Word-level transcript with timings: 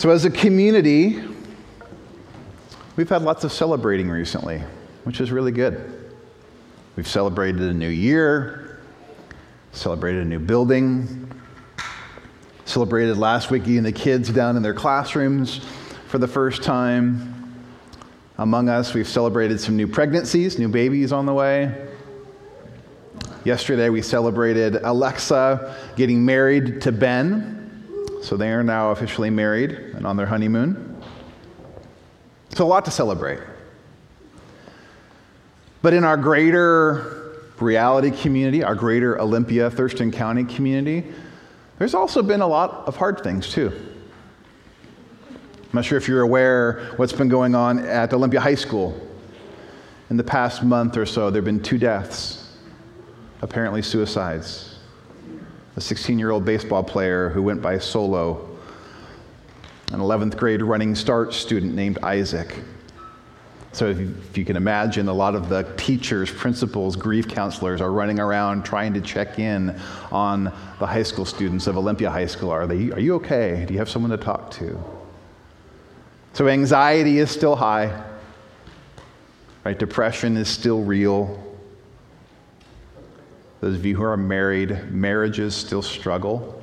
So, 0.00 0.08
as 0.08 0.24
a 0.24 0.30
community, 0.30 1.22
we've 2.96 3.10
had 3.10 3.20
lots 3.20 3.44
of 3.44 3.52
celebrating 3.52 4.08
recently, 4.08 4.62
which 5.04 5.20
is 5.20 5.30
really 5.30 5.52
good. 5.52 6.10
We've 6.96 7.06
celebrated 7.06 7.60
a 7.60 7.74
new 7.74 7.90
year, 7.90 8.80
celebrated 9.72 10.22
a 10.22 10.24
new 10.24 10.38
building, 10.38 11.30
celebrated 12.64 13.18
last 13.18 13.50
week 13.50 13.64
getting 13.64 13.82
the 13.82 13.92
kids 13.92 14.30
down 14.30 14.56
in 14.56 14.62
their 14.62 14.72
classrooms 14.72 15.60
for 16.08 16.16
the 16.16 16.26
first 16.26 16.62
time. 16.62 17.52
Among 18.38 18.70
us, 18.70 18.94
we've 18.94 19.06
celebrated 19.06 19.60
some 19.60 19.76
new 19.76 19.86
pregnancies, 19.86 20.58
new 20.58 20.68
babies 20.68 21.12
on 21.12 21.26
the 21.26 21.34
way. 21.34 21.88
Yesterday, 23.44 23.90
we 23.90 24.00
celebrated 24.00 24.76
Alexa 24.76 25.76
getting 25.94 26.24
married 26.24 26.80
to 26.80 26.90
Ben. 26.90 27.59
So 28.22 28.36
they 28.36 28.50
are 28.50 28.62
now 28.62 28.90
officially 28.90 29.30
married 29.30 29.72
and 29.72 30.06
on 30.06 30.16
their 30.16 30.26
honeymoon. 30.26 31.02
So, 32.50 32.66
a 32.66 32.68
lot 32.68 32.84
to 32.84 32.90
celebrate. 32.90 33.40
But 35.82 35.94
in 35.94 36.04
our 36.04 36.16
greater 36.16 37.36
reality 37.58 38.10
community, 38.10 38.62
our 38.62 38.74
greater 38.74 39.20
Olympia, 39.20 39.70
Thurston 39.70 40.10
County 40.10 40.44
community, 40.44 41.04
there's 41.78 41.94
also 41.94 42.22
been 42.22 42.42
a 42.42 42.46
lot 42.46 42.86
of 42.86 42.96
hard 42.96 43.20
things 43.20 43.50
too. 43.50 43.72
I'm 45.30 45.70
not 45.72 45.84
sure 45.84 45.96
if 45.96 46.08
you're 46.08 46.22
aware 46.22 46.92
what's 46.96 47.12
been 47.12 47.28
going 47.28 47.54
on 47.54 47.78
at 47.78 48.12
Olympia 48.12 48.40
High 48.40 48.56
School. 48.56 49.08
In 50.10 50.16
the 50.16 50.24
past 50.24 50.64
month 50.64 50.96
or 50.96 51.06
so, 51.06 51.30
there 51.30 51.38
have 51.38 51.44
been 51.44 51.62
two 51.62 51.78
deaths, 51.78 52.56
apparently 53.40 53.80
suicides 53.80 54.69
a 55.80 55.82
16 55.82 56.18
year 56.18 56.30
old 56.30 56.44
baseball 56.44 56.84
player 56.84 57.30
who 57.30 57.42
went 57.42 57.62
by 57.62 57.78
solo, 57.78 58.46
an 59.92 59.98
11th 59.98 60.36
grade 60.36 60.60
running 60.60 60.94
start 60.94 61.32
student 61.32 61.74
named 61.74 61.98
Isaac. 62.02 62.54
So, 63.72 63.86
if 63.86 63.98
you, 63.98 64.14
if 64.28 64.36
you, 64.36 64.44
can 64.44 64.56
imagine, 64.56 65.08
a 65.08 65.12
lot 65.12 65.34
of 65.34 65.48
the 65.48 65.62
teachers, 65.78 66.30
principals, 66.30 66.96
grief 66.96 67.28
counselors 67.28 67.80
are 67.80 67.92
running 67.92 68.20
around 68.20 68.64
trying 68.64 68.92
to 68.92 69.00
check 69.00 69.38
in 69.38 69.80
on 70.12 70.44
the 70.80 70.86
high 70.86 71.04
school 71.04 71.24
students 71.24 71.66
of 71.66 71.78
Olympia 71.78 72.10
High 72.10 72.26
School. 72.26 72.50
Are, 72.50 72.66
they, 72.66 72.90
are 72.90 73.00
you 73.00 73.14
okay? 73.14 73.64
Do 73.66 73.72
you 73.72 73.78
have 73.78 73.88
someone 73.88 74.10
to 74.10 74.18
talk 74.18 74.50
to? 74.52 74.78
So, 76.34 76.46
anxiety 76.48 77.20
is 77.20 77.30
still 77.30 77.56
high, 77.56 78.04
right? 79.64 79.78
Depression 79.78 80.36
is 80.36 80.48
still 80.48 80.82
real. 80.82 81.49
Those 83.60 83.76
of 83.76 83.84
you 83.84 83.96
who 83.96 84.04
are 84.04 84.16
married, 84.16 84.90
marriages 84.90 85.54
still 85.54 85.82
struggle. 85.82 86.62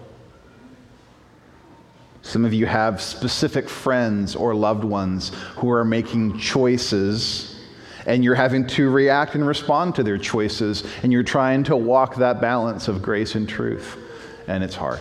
Some 2.24 2.44
of 2.44 2.54
you 2.54 2.66
have 2.66 3.02
specific 3.02 3.70
friends 3.70 4.36
or 4.36 4.56
loved 4.56 4.84
ones 4.84 5.32
who 5.56 5.70
are 5.70 5.86
making 5.86 6.40
choices, 6.40 7.60
and 8.08 8.24
you're 8.24 8.36
having 8.36 8.66
to 8.68 8.90
react 8.90 9.36
and 9.36 9.46
respond 9.46 9.96
to 9.96 10.04
their 10.04 10.18
choices, 10.18 10.84
and 11.04 11.14
you're 11.14 11.24
trying 11.24 11.64
to 11.66 11.76
walk 11.76 12.16
that 12.16 12.42
balance 12.42 12.88
of 12.88 13.04
grace 13.04 13.36
and 13.36 13.48
truth, 13.48 13.98
and 14.48 14.64
it's 14.64 14.76
hard. 14.76 15.00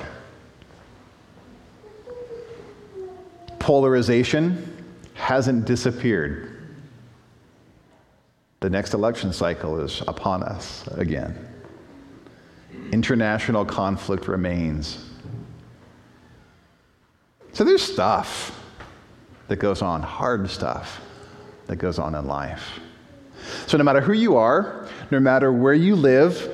Polarization 3.59 4.85
hasn't 5.15 5.65
disappeared. 5.65 6.53
The 8.61 8.71
next 8.71 8.93
election 8.93 9.33
cycle 9.33 9.81
is 9.81 10.03
upon 10.07 10.43
us 10.43 10.87
again 10.89 11.46
international 12.93 13.65
conflict 13.65 14.29
remains. 14.29 15.05
So 17.53 17.65
there's 17.65 17.83
stuff 17.83 18.59
that 19.49 19.57
goes 19.57 19.83
on, 19.83 20.03
hard 20.03 20.49
stuff 20.51 21.01
that 21.67 21.77
goes 21.77 21.99
on 21.99 22.15
in 22.15 22.27
life. 22.27 22.81
So 23.67 23.77
no 23.77 23.85
matter 23.85 24.01
who 24.01 24.13
you 24.13 24.37
are, 24.37 24.89
no 25.11 25.21
matter 25.21 25.53
where 25.53 25.75
you 25.75 25.97
live, 25.97 26.51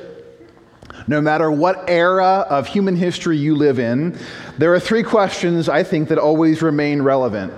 no 1.07 1.21
matter 1.21 1.51
what 1.51 1.89
era 1.89 2.47
of 2.49 2.67
human 2.67 2.97
history 2.97 3.37
you 3.37 3.57
live 3.57 3.79
in, 3.79 4.19
there 4.59 4.73
are 4.75 4.81
three 4.81 5.03
questions 5.03 5.69
I 5.69 5.83
think 5.83 6.09
that 6.09 6.19
always 6.19 6.63
remain 6.63 7.03
relevant. 7.03 7.53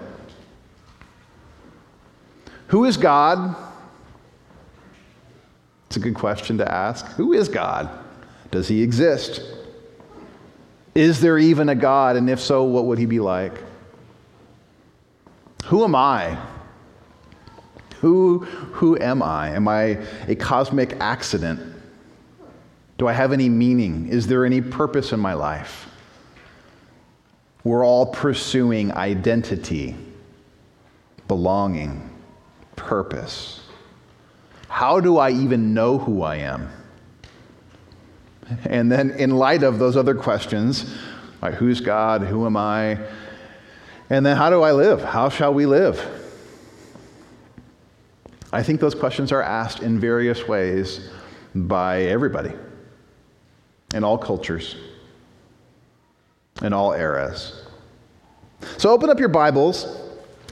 Who 2.69 2.84
is 2.84 2.97
God? 2.97 3.54
It's 5.87 5.97
a 5.97 6.00
good 6.00 6.15
question 6.15 6.59
to 6.59 6.71
ask. 6.71 7.06
Who 7.12 7.32
is 7.34 7.48
God? 7.48 8.03
Does 8.54 8.69
he 8.69 8.84
exist? 8.84 9.42
Is 10.94 11.20
there 11.20 11.38
even 11.41 11.69
a 11.69 11.75
God? 11.75 12.15
And 12.15 12.31
if 12.31 12.38
so, 12.38 12.62
what 12.62 12.84
would 12.84 13.00
he 13.00 13.06
be 13.06 13.19
like? 13.19 13.53
Who 15.65 15.82
am 15.82 15.97
I? 15.97 16.38
Who, 18.00 18.38
who 18.38 18.97
am 19.00 19.25
I? 19.25 19.48
Am 19.56 19.66
I 19.66 19.98
a 20.28 20.37
cosmic 20.37 20.92
accident? 21.00 21.75
Do 22.97 23.09
I 23.09 23.12
have 23.12 23.32
any 23.32 23.48
meaning? 23.48 24.06
Is 24.06 24.28
there 24.28 24.44
any 24.44 24.60
purpose 24.60 25.10
in 25.10 25.19
my 25.19 25.34
life? 25.34 25.91
We're 27.65 27.84
all 27.84 28.06
pursuing 28.06 28.92
identity, 28.92 29.97
belonging, 31.26 32.09
purpose. 32.76 33.62
How 34.69 35.00
do 35.00 35.19
I 35.19 35.32
even 35.32 35.75
know 35.75 35.98
who 35.98 36.22
I 36.22 36.36
am? 36.36 36.71
And 38.65 38.91
then, 38.91 39.10
in 39.12 39.31
light 39.31 39.62
of 39.62 39.78
those 39.78 39.97
other 39.97 40.15
questions, 40.15 40.94
like 41.41 41.55
who's 41.55 41.81
God? 41.81 42.22
Who 42.22 42.47
am 42.47 42.56
I? 42.56 42.99
And 44.10 44.25
then, 44.25 44.37
how 44.37 44.50
do 44.50 44.62
I 44.62 44.72
live? 44.72 45.03
How 45.03 45.28
shall 45.28 45.55
we 45.55 45.66
live? 45.66 46.03
I 48.53 48.62
think 48.62 48.81
those 48.81 48.94
questions 48.94 49.33
are 49.33 49.43
asked 49.43 49.83
in 49.83 49.99
various 49.99 50.47
ways 50.47 51.10
by 51.54 52.03
everybody, 52.03 52.53
in 53.94 54.04
all 54.04 54.19
cultures, 54.19 54.77
in 56.62 56.72
all 56.72 56.93
eras. 56.93 57.65
So, 58.77 58.91
open 58.91 59.10
up 59.10 59.19
your 59.19 59.28
Bibles 59.28 60.00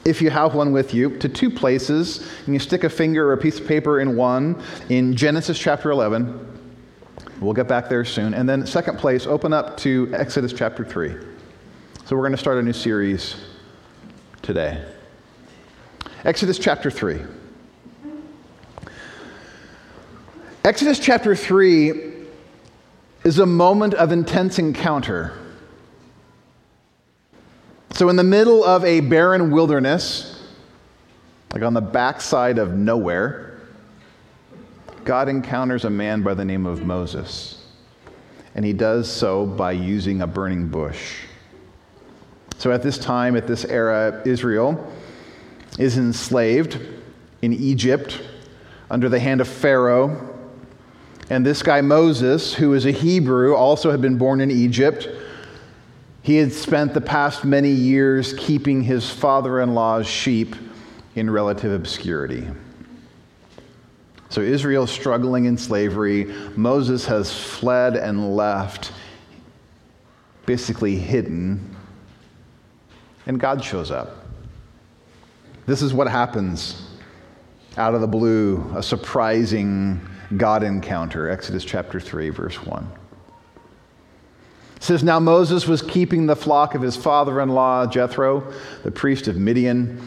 if 0.05 0.21
you 0.21 0.29
have 0.29 0.53
one 0.53 0.73
with 0.73 0.93
you, 0.93 1.17
to 1.19 1.29
two 1.29 1.49
places, 1.49 2.29
and 2.45 2.53
you 2.53 2.59
stick 2.59 2.83
a 2.83 2.89
finger 2.89 3.29
or 3.29 3.33
a 3.33 3.37
piece 3.37 3.59
of 3.59 3.65
paper 3.65 4.01
in 4.01 4.17
one 4.17 4.61
in 4.89 5.15
Genesis 5.15 5.57
chapter 5.57 5.91
11 5.91 6.52
We'll 7.39 7.53
get 7.53 7.67
back 7.67 7.89
there 7.89 8.05
soon. 8.05 8.33
And 8.33 8.47
then, 8.47 8.65
second 8.65 8.97
place, 8.99 9.25
open 9.25 9.53
up 9.53 9.77
to 9.77 10.09
Exodus 10.13 10.53
chapter 10.53 10.85
3. 10.85 11.15
So, 12.05 12.15
we're 12.15 12.21
going 12.21 12.31
to 12.31 12.37
start 12.37 12.57
a 12.57 12.61
new 12.61 12.73
series 12.73 13.35
today. 14.41 14.85
Exodus 16.25 16.59
chapter 16.59 16.89
3. 16.91 17.21
Exodus 20.63 20.99
chapter 20.99 21.35
3 21.35 22.13
is 23.23 23.39
a 23.39 23.45
moment 23.45 23.93
of 23.95 24.11
intense 24.11 24.59
encounter. 24.59 25.37
So, 27.91 28.09
in 28.09 28.15
the 28.15 28.23
middle 28.23 28.63
of 28.63 28.85
a 28.85 29.01
barren 29.01 29.51
wilderness, 29.51 30.41
like 31.53 31.63
on 31.63 31.73
the 31.73 31.81
backside 31.81 32.57
of 32.57 32.73
nowhere, 32.73 33.52
God 35.05 35.29
encounters 35.29 35.85
a 35.85 35.89
man 35.89 36.21
by 36.21 36.33
the 36.33 36.45
name 36.45 36.65
of 36.65 36.85
Moses. 36.85 37.65
And 38.55 38.63
he 38.63 38.73
does 38.73 39.11
so 39.11 39.45
by 39.45 39.71
using 39.71 40.21
a 40.21 40.27
burning 40.27 40.67
bush. 40.67 41.15
So 42.57 42.71
at 42.71 42.83
this 42.83 42.97
time, 42.97 43.35
at 43.35 43.47
this 43.47 43.65
era, 43.65 44.21
Israel 44.25 44.91
is 45.77 45.97
enslaved 45.97 46.79
in 47.41 47.51
Egypt 47.53 48.21
under 48.89 49.09
the 49.09 49.19
hand 49.19 49.41
of 49.41 49.47
Pharaoh. 49.47 50.29
And 51.29 51.45
this 51.45 51.63
guy, 51.63 51.81
Moses, 51.81 52.53
who 52.53 52.73
is 52.73 52.85
a 52.85 52.91
Hebrew, 52.91 53.55
also 53.55 53.91
had 53.91 54.01
been 54.01 54.17
born 54.17 54.39
in 54.39 54.51
Egypt. 54.51 55.09
He 56.21 56.37
had 56.37 56.53
spent 56.53 56.93
the 56.93 57.01
past 57.01 57.43
many 57.43 57.71
years 57.71 58.33
keeping 58.37 58.83
his 58.83 59.09
father 59.09 59.59
in 59.59 59.73
law's 59.73 60.07
sheep 60.07 60.55
in 61.15 61.29
relative 61.29 61.71
obscurity. 61.73 62.47
So 64.33 64.41
Israel's 64.41 64.89
struggling 64.89 65.45
in 65.45 65.59
slavery. 65.59 66.25
Moses 66.55 67.05
has 67.05 67.31
fled 67.31 67.95
and 67.95 68.35
left, 68.35 68.91
basically 70.47 70.95
hidden. 70.95 71.75
And 73.27 73.39
God 73.39 73.63
shows 73.63 73.91
up. 73.91 74.25
This 75.67 75.83
is 75.83 75.93
what 75.93 76.07
happens 76.07 76.81
out 77.77 77.93
of 77.93 78.01
the 78.01 78.07
blue 78.07 78.73
a 78.75 78.81
surprising 78.81 80.01
God 80.35 80.63
encounter. 80.63 81.29
Exodus 81.29 81.63
chapter 81.63 81.99
3, 81.99 82.29
verse 82.29 82.55
1. 82.55 82.91
It 84.77 84.83
says, 84.83 85.03
Now 85.03 85.19
Moses 85.19 85.67
was 85.67 85.83
keeping 85.83 86.25
the 86.25 86.35
flock 86.35 86.73
of 86.73 86.81
his 86.81 86.97
father 86.97 87.39
in 87.39 87.49
law, 87.49 87.85
Jethro, 87.85 88.51
the 88.83 88.89
priest 88.89 89.27
of 89.27 89.37
Midian. 89.37 90.01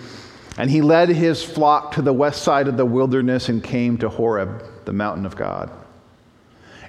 And 0.58 0.70
he 0.70 0.80
led 0.80 1.10
his 1.10 1.44
flock 1.44 1.92
to 1.92 2.02
the 2.02 2.12
west 2.12 2.42
side 2.42 2.68
of 2.68 2.76
the 2.76 2.86
wilderness 2.86 3.48
and 3.48 3.62
came 3.62 3.98
to 3.98 4.08
Horeb, 4.08 4.64
the 4.84 4.92
mountain 4.92 5.26
of 5.26 5.36
God. 5.36 5.70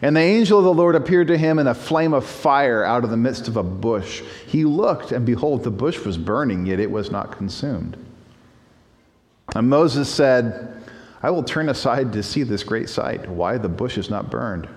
And 0.01 0.15
the 0.15 0.21
angel 0.21 0.59
of 0.59 0.65
the 0.65 0.73
Lord 0.73 0.95
appeared 0.95 1.27
to 1.29 1.37
him 1.37 1.59
in 1.59 1.67
a 1.67 1.73
flame 1.73 2.13
of 2.13 2.25
fire 2.25 2.83
out 2.83 3.03
of 3.03 3.09
the 3.09 3.17
midst 3.17 3.47
of 3.47 3.57
a 3.57 3.63
bush. 3.63 4.21
He 4.45 4.63
looked, 4.63 5.11
and 5.11 5.25
behold, 5.25 5.63
the 5.63 5.71
bush 5.71 5.99
was 6.05 6.17
burning, 6.17 6.67
yet 6.67 6.79
it 6.79 6.91
was 6.91 7.11
not 7.11 7.35
consumed. 7.35 7.97
And 9.55 9.69
Moses 9.69 10.07
said, 10.07 10.83
I 11.23 11.31
will 11.31 11.43
turn 11.43 11.67
aside 11.67 12.13
to 12.13 12.21
see 12.21 12.43
this 12.43 12.63
great 12.63 12.89
sight, 12.89 13.27
why 13.27 13.57
the 13.57 13.69
bush 13.69 13.97
is 13.97 14.09
not 14.09 14.29
burned. 14.29 14.69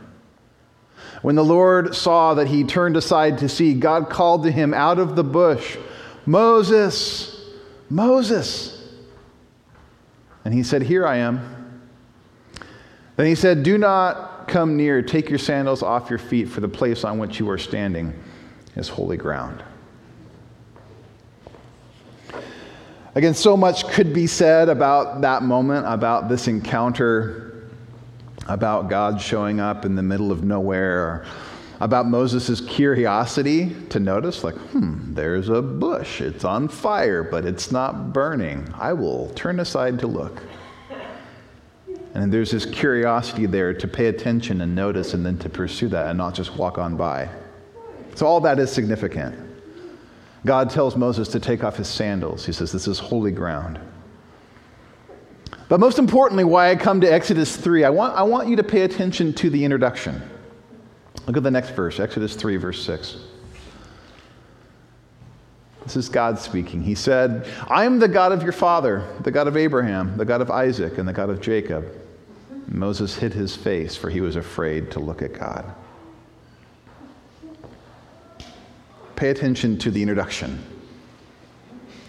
When 1.23 1.35
the 1.35 1.45
Lord 1.45 1.95
saw 1.95 2.35
that 2.35 2.47
he 2.47 2.65
turned 2.65 2.97
aside 2.97 3.39
to 3.39 3.49
see, 3.49 3.75
God 3.75 4.09
called 4.09 4.45
to 4.45 4.51
him 4.51 4.73
out 4.73 4.99
of 4.99 5.17
the 5.17 5.25
bush, 5.25 5.77
Moses, 6.25 7.39
Moses. 7.91 8.80
And 10.45 10.55
he 10.55 10.63
said, 10.63 10.83
Here 10.83 11.07
I 11.07 11.17
am. 11.17 11.81
Then 13.17 13.27
he 13.27 13.35
said, 13.35 13.63
Do 13.63 13.79
not 13.79 14.49
come 14.49 14.77
near. 14.77 15.03
Take 15.03 15.29
your 15.29 15.39
sandals 15.39 15.83
off 15.83 16.11
your 16.11 16.19
feet, 16.19 16.49
for 16.49 16.61
the 16.61 16.69
place 16.69 17.05
on 17.05 17.19
which 17.19 17.39
you 17.39 17.49
are 17.51 17.59
standing 17.59 18.15
is 18.77 18.89
holy 18.89 19.17
ground. 19.17 19.63
Again, 23.15 23.35
so 23.35 23.57
much 23.57 23.89
could 23.89 24.15
be 24.15 24.27
said 24.27 24.69
about 24.69 25.23
that 25.23 25.43
moment, 25.43 25.85
about 25.87 26.29
this 26.29 26.47
encounter, 26.47 27.69
about 28.47 28.89
God 28.89 29.21
showing 29.21 29.59
up 29.59 29.85
in 29.85 29.97
the 29.97 30.03
middle 30.03 30.31
of 30.31 30.45
nowhere, 30.45 31.27
about 31.81 32.06
Moses' 32.06 32.61
curiosity 32.61 33.75
to 33.88 33.99
notice, 33.99 34.44
like, 34.44 34.55
hmm, 34.55 35.15
there's 35.15 35.49
a 35.49 35.62
bush. 35.62 36.21
It's 36.21 36.44
on 36.44 36.69
fire, 36.69 37.23
but 37.23 37.47
it's 37.47 37.73
not 37.73 38.12
burning. 38.12 38.73
I 38.79 38.93
will 38.93 39.31
turn 39.31 39.61
aside 39.61 39.99
to 40.00 40.06
look. 40.06 40.43
And 42.12 42.32
there's 42.32 42.50
this 42.50 42.67
curiosity 42.67 43.47
there 43.47 43.73
to 43.73 43.88
pay 43.88 44.06
attention 44.06 44.61
and 44.61 44.75
notice 44.75 45.15
and 45.15 45.25
then 45.25 45.38
to 45.38 45.49
pursue 45.49 45.88
that 45.88 46.09
and 46.09 46.19
not 46.19 46.35
just 46.35 46.56
walk 46.56 46.77
on 46.77 46.97
by. 46.97 47.29
So, 48.15 48.27
all 48.27 48.41
that 48.41 48.59
is 48.59 48.71
significant. 48.71 49.37
God 50.44 50.71
tells 50.71 50.97
Moses 50.97 51.29
to 51.29 51.41
take 51.41 51.62
off 51.62 51.77
his 51.77 51.88
sandals. 51.88 52.44
He 52.44 52.53
says, 52.53 52.73
This 52.73 52.88
is 52.88 52.99
holy 52.99 53.31
ground. 53.31 53.79
But 55.69 55.79
most 55.79 55.99
importantly, 55.99 56.44
why 56.44 56.71
I 56.71 56.77
come 56.77 57.00
to 57.03 57.06
Exodus 57.06 57.56
3, 57.56 57.85
I 57.85 57.91
want, 57.91 58.17
I 58.17 58.23
want 58.23 58.49
you 58.49 58.56
to 58.56 58.65
pay 58.65 58.82
attention 58.82 59.32
to 59.35 59.49
the 59.49 59.65
introduction. 59.65 60.21
Look 61.26 61.37
at 61.37 61.43
the 61.43 61.50
next 61.50 61.70
verse, 61.70 62.00
Exodus 62.00 62.34
3, 62.34 62.56
verse 62.56 62.84
6. 62.84 63.19
This 65.84 65.96
is 65.96 66.08
God 66.08 66.38
speaking. 66.38 66.82
He 66.82 66.94
said, 66.94 67.49
I 67.69 67.84
am 67.84 67.99
the 67.99 68.08
God 68.08 68.32
of 68.32 68.43
your 68.43 68.52
father, 68.52 69.06
the 69.20 69.31
God 69.31 69.49
of 69.49 69.56
Abraham, 69.56 70.17
the 70.17 70.25
God 70.25 70.40
of 70.40 70.50
Isaac, 70.50 70.99
and 70.99 71.08
the 71.08 71.12
God 71.12 71.31
of 71.31 71.40
Jacob. 71.40 71.87
Moses 72.69 73.17
hid 73.17 73.32
his 73.32 73.56
face, 73.56 73.96
for 73.96 74.11
he 74.11 74.20
was 74.20 74.37
afraid 74.37 74.90
to 74.93 75.00
look 75.00 75.22
at 75.22 75.32
God. 75.32 75.64
pay 79.20 79.28
attention 79.28 79.76
to 79.76 79.90
the 79.90 80.00
introduction. 80.00 80.64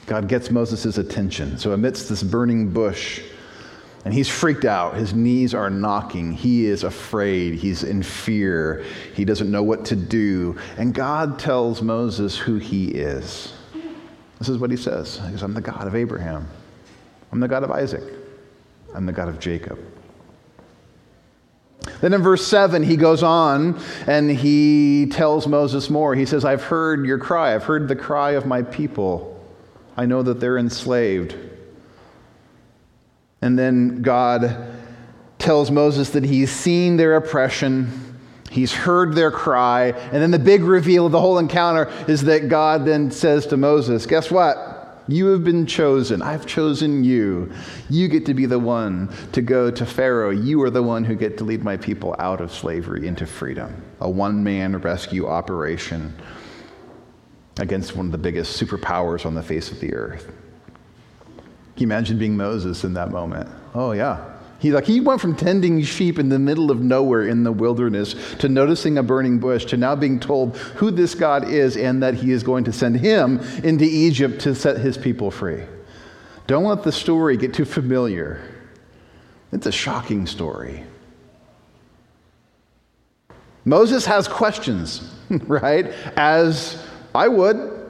God 0.05 0.29
gets 0.29 0.49
Moses' 0.49 0.97
attention. 0.97 1.57
So, 1.57 1.73
amidst 1.73 2.07
this 2.07 2.23
burning 2.23 2.69
bush, 2.69 3.21
and 4.03 4.13
he's 4.13 4.27
freaked 4.27 4.65
out. 4.65 4.95
His 4.95 5.13
knees 5.13 5.53
are 5.53 5.69
knocking. 5.69 6.31
He 6.31 6.65
is 6.65 6.83
afraid. 6.83 7.55
He's 7.55 7.83
in 7.83 8.01
fear. 8.01 8.83
He 9.13 9.25
doesn't 9.25 9.51
know 9.51 9.61
what 9.61 9.85
to 9.85 9.95
do. 9.95 10.57
And 10.77 10.93
God 10.93 11.37
tells 11.37 11.81
Moses 11.81 12.37
who 12.37 12.57
he 12.57 12.87
is. 12.87 13.53
This 14.39 14.49
is 14.49 14.57
what 14.57 14.71
he 14.71 14.77
says 14.77 15.17
He 15.25 15.31
says, 15.31 15.43
I'm 15.43 15.53
the 15.53 15.61
God 15.61 15.85
of 15.85 15.95
Abraham. 15.95 16.47
I'm 17.31 17.39
the 17.39 17.47
God 17.47 17.63
of 17.63 17.69
Isaac. 17.71 18.03
I'm 18.95 19.05
the 19.05 19.13
God 19.13 19.29
of 19.29 19.39
Jacob. 19.39 19.79
Then 22.01 22.13
in 22.13 22.21
verse 22.21 22.45
7, 22.45 22.83
he 22.83 22.97
goes 22.97 23.21
on 23.23 23.79
and 24.07 24.29
he 24.29 25.07
tells 25.11 25.47
Moses 25.47 25.89
more. 25.89 26.15
He 26.15 26.25
says, 26.25 26.43
I've 26.43 26.63
heard 26.63 27.05
your 27.05 27.19
cry. 27.19 27.53
I've 27.53 27.63
heard 27.63 27.87
the 27.87 27.95
cry 27.95 28.31
of 28.31 28.45
my 28.45 28.63
people. 28.63 29.39
I 29.95 30.05
know 30.05 30.23
that 30.23 30.39
they're 30.39 30.57
enslaved. 30.57 31.35
And 33.41 33.57
then 33.57 34.01
God 34.01 34.75
tells 35.39 35.71
Moses 35.71 36.11
that 36.11 36.23
he's 36.23 36.51
seen 36.51 36.97
their 36.97 37.15
oppression, 37.15 38.19
he's 38.49 38.73
heard 38.73 39.15
their 39.15 39.31
cry. 39.31 39.87
And 39.87 40.21
then 40.21 40.31
the 40.31 40.39
big 40.39 40.61
reveal 40.63 41.07
of 41.07 41.11
the 41.11 41.19
whole 41.19 41.39
encounter 41.39 41.91
is 42.07 42.23
that 42.23 42.49
God 42.49 42.85
then 42.85 43.11
says 43.11 43.47
to 43.47 43.57
Moses, 43.57 44.05
Guess 44.05 44.29
what? 44.29 44.77
You 45.07 45.27
have 45.27 45.43
been 45.43 45.65
chosen. 45.65 46.21
I've 46.21 46.45
chosen 46.45 47.03
you. 47.03 47.51
You 47.89 48.07
get 48.07 48.25
to 48.27 48.33
be 48.33 48.45
the 48.45 48.59
one 48.59 49.09
to 49.33 49.41
go 49.41 49.71
to 49.71 49.85
Pharaoh. 49.85 50.29
You 50.29 50.61
are 50.61 50.69
the 50.69 50.83
one 50.83 51.03
who 51.03 51.15
get 51.15 51.37
to 51.39 51.43
lead 51.43 51.63
my 51.63 51.75
people 51.75 52.15
out 52.19 52.39
of 52.39 52.51
slavery 52.51 53.07
into 53.07 53.25
freedom. 53.25 53.83
A 53.99 54.09
one 54.09 54.43
man 54.43 54.77
rescue 54.77 55.27
operation 55.27 56.15
against 57.59 57.95
one 57.95 58.05
of 58.05 58.11
the 58.11 58.17
biggest 58.17 58.61
superpowers 58.61 59.25
on 59.25 59.33
the 59.33 59.43
face 59.43 59.71
of 59.71 59.79
the 59.79 59.93
earth. 59.93 60.31
Can 61.75 61.83
you 61.83 61.87
imagine 61.87 62.17
being 62.17 62.37
Moses 62.37 62.83
in 62.83 62.93
that 62.93 63.11
moment? 63.11 63.49
Oh, 63.73 63.91
yeah. 63.91 64.31
He, 64.59 64.71
like, 64.71 64.85
he 64.85 64.99
went 64.99 65.19
from 65.19 65.35
tending 65.35 65.81
sheep 65.81 66.19
in 66.19 66.29
the 66.29 66.37
middle 66.37 66.69
of 66.69 66.81
nowhere 66.81 67.27
in 67.27 67.43
the 67.43 67.51
wilderness 67.51 68.13
to 68.35 68.47
noticing 68.47 68.99
a 68.99 69.03
burning 69.03 69.39
bush 69.39 69.65
to 69.65 69.77
now 69.77 69.95
being 69.95 70.19
told 70.19 70.55
who 70.55 70.91
this 70.91 71.15
God 71.15 71.49
is 71.49 71.75
and 71.75 72.03
that 72.03 72.13
he 72.13 72.31
is 72.31 72.43
going 72.43 72.65
to 72.65 72.71
send 72.71 72.97
him 72.97 73.39
into 73.63 73.85
Egypt 73.85 74.41
to 74.41 74.53
set 74.53 74.77
his 74.77 74.99
people 74.99 75.31
free. 75.31 75.63
Don't 76.45 76.65
let 76.65 76.83
the 76.83 76.91
story 76.91 77.37
get 77.37 77.55
too 77.55 77.65
familiar. 77.65 78.41
It's 79.51 79.65
a 79.65 79.71
shocking 79.71 80.27
story. 80.27 80.83
Moses 83.65 84.05
has 84.05 84.27
questions, 84.27 85.11
right? 85.29 85.87
As 86.15 86.85
I 87.15 87.27
would. 87.27 87.80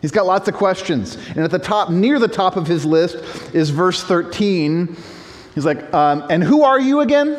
He's 0.00 0.12
got 0.12 0.26
lots 0.26 0.48
of 0.48 0.54
questions. 0.54 1.16
And 1.30 1.38
at 1.38 1.50
the 1.50 1.58
top, 1.58 1.90
near 1.90 2.18
the 2.18 2.28
top 2.28 2.56
of 2.56 2.66
his 2.66 2.84
list, 2.84 3.16
is 3.54 3.70
verse 3.70 4.02
13 4.02 4.96
He's 5.58 5.64
like, 5.64 5.92
um, 5.92 6.24
and 6.30 6.44
who 6.44 6.62
are 6.62 6.78
you 6.78 7.00
again? 7.00 7.36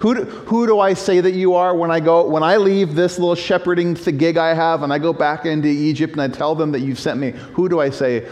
Who 0.00 0.14
do, 0.14 0.24
who 0.24 0.66
do 0.66 0.80
I 0.80 0.92
say 0.92 1.18
that 1.18 1.32
you 1.32 1.54
are 1.54 1.74
when 1.74 1.90
I 1.90 1.98
go 1.98 2.28
when 2.28 2.42
I 2.42 2.58
leave 2.58 2.94
this 2.94 3.18
little 3.18 3.34
shepherding 3.34 3.94
gig 3.94 4.36
I 4.36 4.52
have 4.52 4.82
and 4.82 4.92
I 4.92 4.98
go 4.98 5.14
back 5.14 5.46
into 5.46 5.66
Egypt 5.66 6.12
and 6.12 6.20
I 6.20 6.28
tell 6.28 6.54
them 6.54 6.72
that 6.72 6.80
you've 6.80 6.98
sent 6.98 7.18
me? 7.18 7.30
Who 7.54 7.70
do 7.70 7.80
I 7.80 7.88
say 7.88 8.28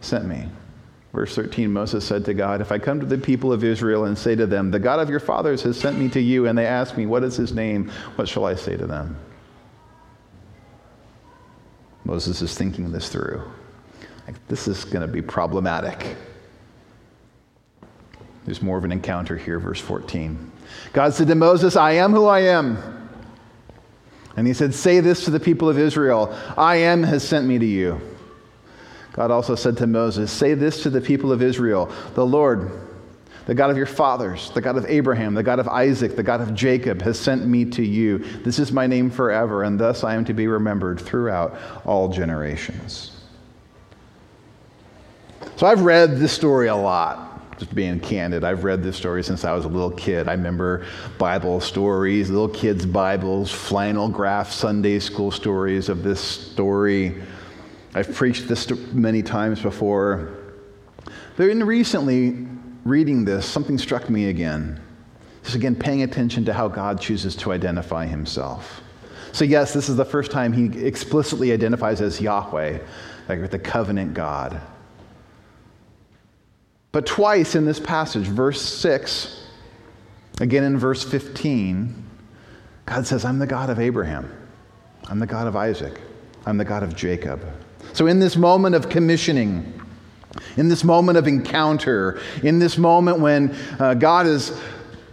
sent 0.00 0.24
me? 0.24 0.46
Verse 1.12 1.34
13 1.34 1.70
Moses 1.70 2.06
said 2.06 2.24
to 2.24 2.32
God, 2.32 2.62
If 2.62 2.72
I 2.72 2.78
come 2.78 3.00
to 3.00 3.06
the 3.06 3.18
people 3.18 3.52
of 3.52 3.62
Israel 3.64 4.06
and 4.06 4.16
say 4.16 4.34
to 4.34 4.46
them, 4.46 4.70
The 4.70 4.78
God 4.78 4.98
of 4.98 5.10
your 5.10 5.20
fathers 5.20 5.60
has 5.60 5.78
sent 5.78 5.98
me 5.98 6.08
to 6.08 6.20
you, 6.22 6.46
and 6.46 6.56
they 6.56 6.64
ask 6.64 6.96
me, 6.96 7.04
What 7.04 7.22
is 7.22 7.36
his 7.36 7.52
name? 7.52 7.90
What 8.16 8.28
shall 8.28 8.46
I 8.46 8.54
say 8.54 8.78
to 8.78 8.86
them? 8.86 9.14
Moses 12.04 12.42
is 12.42 12.56
thinking 12.56 12.90
this 12.92 13.08
through. 13.08 13.42
Like, 14.26 14.46
this 14.48 14.68
is 14.68 14.84
going 14.84 15.06
to 15.06 15.12
be 15.12 15.22
problematic. 15.22 16.16
There's 18.44 18.62
more 18.62 18.78
of 18.78 18.84
an 18.84 18.92
encounter 18.92 19.36
here, 19.36 19.58
verse 19.58 19.80
14. 19.80 20.50
God 20.92 21.14
said 21.14 21.28
to 21.28 21.34
Moses, 21.34 21.76
I 21.76 21.92
am 21.92 22.12
who 22.12 22.26
I 22.26 22.40
am. 22.40 22.78
And 24.36 24.46
he 24.46 24.54
said, 24.54 24.74
Say 24.74 25.00
this 25.00 25.24
to 25.26 25.30
the 25.30 25.40
people 25.40 25.68
of 25.68 25.78
Israel 25.78 26.36
I 26.56 26.76
am 26.76 27.02
has 27.02 27.26
sent 27.26 27.46
me 27.46 27.58
to 27.58 27.66
you. 27.66 28.00
God 29.12 29.30
also 29.30 29.54
said 29.54 29.76
to 29.78 29.86
Moses, 29.86 30.32
Say 30.32 30.54
this 30.54 30.82
to 30.82 30.90
the 30.90 31.00
people 31.00 31.30
of 31.32 31.42
Israel 31.42 31.92
The 32.14 32.26
Lord, 32.26 32.70
the 33.46 33.54
God 33.54 33.70
of 33.70 33.76
your 33.76 33.86
fathers, 33.86 34.50
the 34.50 34.60
God 34.60 34.76
of 34.76 34.86
Abraham, 34.86 35.34
the 35.34 35.42
God 35.42 35.58
of 35.58 35.68
Isaac, 35.68 36.16
the 36.16 36.22
God 36.22 36.40
of 36.40 36.54
Jacob, 36.54 37.02
has 37.02 37.18
sent 37.18 37.46
me 37.46 37.64
to 37.66 37.82
you. 37.82 38.18
This 38.18 38.58
is 38.58 38.72
my 38.72 38.86
name 38.86 39.10
forever, 39.10 39.64
and 39.64 39.78
thus 39.78 40.04
I 40.04 40.14
am 40.14 40.24
to 40.26 40.34
be 40.34 40.46
remembered 40.46 41.00
throughout 41.00 41.56
all 41.84 42.08
generations. 42.08 43.20
So 45.56 45.66
I've 45.66 45.82
read 45.82 46.18
this 46.18 46.32
story 46.32 46.68
a 46.68 46.76
lot 46.76 47.32
just 47.62 47.74
being 47.76 48.00
candid, 48.00 48.42
I've 48.42 48.64
read 48.64 48.82
this 48.82 48.96
story 48.96 49.22
since 49.22 49.44
I 49.44 49.52
was 49.52 49.66
a 49.66 49.68
little 49.68 49.92
kid. 49.92 50.26
I 50.26 50.32
remember 50.32 50.84
Bible 51.16 51.60
stories, 51.60 52.28
little 52.28 52.48
kids' 52.48 52.84
Bibles, 52.84 53.52
flannel 53.52 54.08
graph 54.08 54.50
Sunday 54.50 54.98
school 54.98 55.30
stories 55.30 55.88
of 55.88 56.02
this 56.02 56.20
story. 56.20 57.22
I've 57.94 58.12
preached 58.14 58.48
this 58.48 58.68
many 58.92 59.22
times 59.22 59.62
before. 59.62 60.38
But 61.36 61.50
in 61.50 61.62
recently 61.64 62.48
reading 62.84 63.24
this, 63.24 63.46
something 63.46 63.78
struck 63.78 64.10
me 64.10 64.28
again. 64.28 64.80
Just 65.42 65.56
again, 65.56 65.74
paying 65.74 66.02
attention 66.02 66.44
to 66.44 66.52
how 66.52 66.68
God 66.68 67.00
chooses 67.00 67.34
to 67.36 67.52
identify 67.52 68.06
himself. 68.06 68.80
So, 69.32 69.44
yes, 69.44 69.72
this 69.72 69.88
is 69.88 69.96
the 69.96 70.04
first 70.04 70.30
time 70.30 70.52
he 70.52 70.86
explicitly 70.86 71.52
identifies 71.52 72.00
as 72.00 72.20
Yahweh, 72.20 72.78
like 73.28 73.50
the 73.50 73.58
covenant 73.58 74.14
God. 74.14 74.60
But 76.92 77.06
twice 77.06 77.54
in 77.54 77.64
this 77.64 77.80
passage, 77.80 78.26
verse 78.26 78.60
6, 78.60 79.46
again 80.40 80.64
in 80.64 80.76
verse 80.76 81.02
15, 81.02 82.04
God 82.84 83.06
says, 83.06 83.24
I'm 83.24 83.38
the 83.38 83.46
God 83.46 83.70
of 83.70 83.80
Abraham. 83.80 84.30
I'm 85.08 85.18
the 85.18 85.26
God 85.26 85.46
of 85.46 85.56
Isaac. 85.56 85.98
I'm 86.44 86.58
the 86.58 86.64
God 86.64 86.82
of 86.82 86.94
Jacob. 86.94 87.42
So, 87.94 88.06
in 88.06 88.18
this 88.18 88.36
moment 88.36 88.74
of 88.74 88.88
commissioning, 88.88 89.81
in 90.56 90.68
this 90.68 90.84
moment 90.84 91.18
of 91.18 91.26
encounter, 91.26 92.20
in 92.42 92.58
this 92.58 92.78
moment 92.78 93.18
when 93.18 93.54
uh, 93.78 93.94
God 93.94 94.26
is 94.26 94.58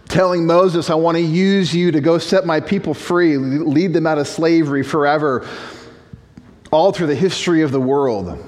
telling 0.08 0.44
Moses, 0.44 0.90
I 0.90 0.94
want 0.96 1.16
to 1.16 1.22
use 1.22 1.74
you 1.74 1.92
to 1.92 2.00
go 2.00 2.18
set 2.18 2.44
my 2.44 2.60
people 2.60 2.94
free, 2.94 3.36
lead 3.36 3.92
them 3.92 4.06
out 4.06 4.18
of 4.18 4.26
slavery 4.26 4.82
forever, 4.82 5.48
all 6.72 6.92
through 6.92 7.06
the 7.06 7.14
history 7.14 7.62
of 7.62 7.70
the 7.72 7.80
world. 7.80 8.46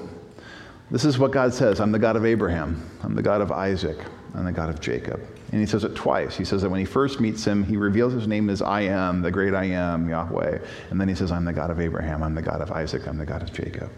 This 0.91 1.05
is 1.05 1.17
what 1.17 1.31
God 1.31 1.53
says 1.53 1.79
I'm 1.79 1.91
the 1.91 1.99
God 1.99 2.15
of 2.15 2.25
Abraham, 2.25 2.87
I'm 3.01 3.15
the 3.15 3.23
God 3.23 3.41
of 3.41 3.51
Isaac, 3.51 3.97
I'm 4.35 4.45
the 4.45 4.51
God 4.51 4.69
of 4.69 4.79
Jacob. 4.79 5.21
And 5.51 5.61
he 5.61 5.67
says 5.67 5.83
it 5.83 5.95
twice. 5.95 6.35
He 6.35 6.45
says 6.45 6.63
that 6.63 6.69
when 6.69 6.79
he 6.79 6.85
first 6.85 7.19
meets 7.19 7.45
him, 7.45 7.63
he 7.63 7.77
reveals 7.77 8.11
his 8.11 8.27
name 8.27 8.49
as 8.49 8.63
I 8.63 8.81
am, 8.81 9.21
the 9.21 9.29
great 9.29 9.53
I 9.53 9.65
am, 9.65 10.09
Yahweh. 10.09 10.57
And 10.89 10.99
then 10.99 11.07
he 11.07 11.13
says, 11.13 11.31
I'm 11.31 11.45
the 11.45 11.53
God 11.53 11.69
of 11.69 11.79
Abraham, 11.79 12.23
I'm 12.23 12.33
the 12.33 12.41
God 12.41 12.59
of 12.59 12.71
Isaac, 12.71 13.07
I'm 13.07 13.19
the 13.19 13.25
God 13.25 13.43
of 13.43 13.53
Jacob. 13.53 13.91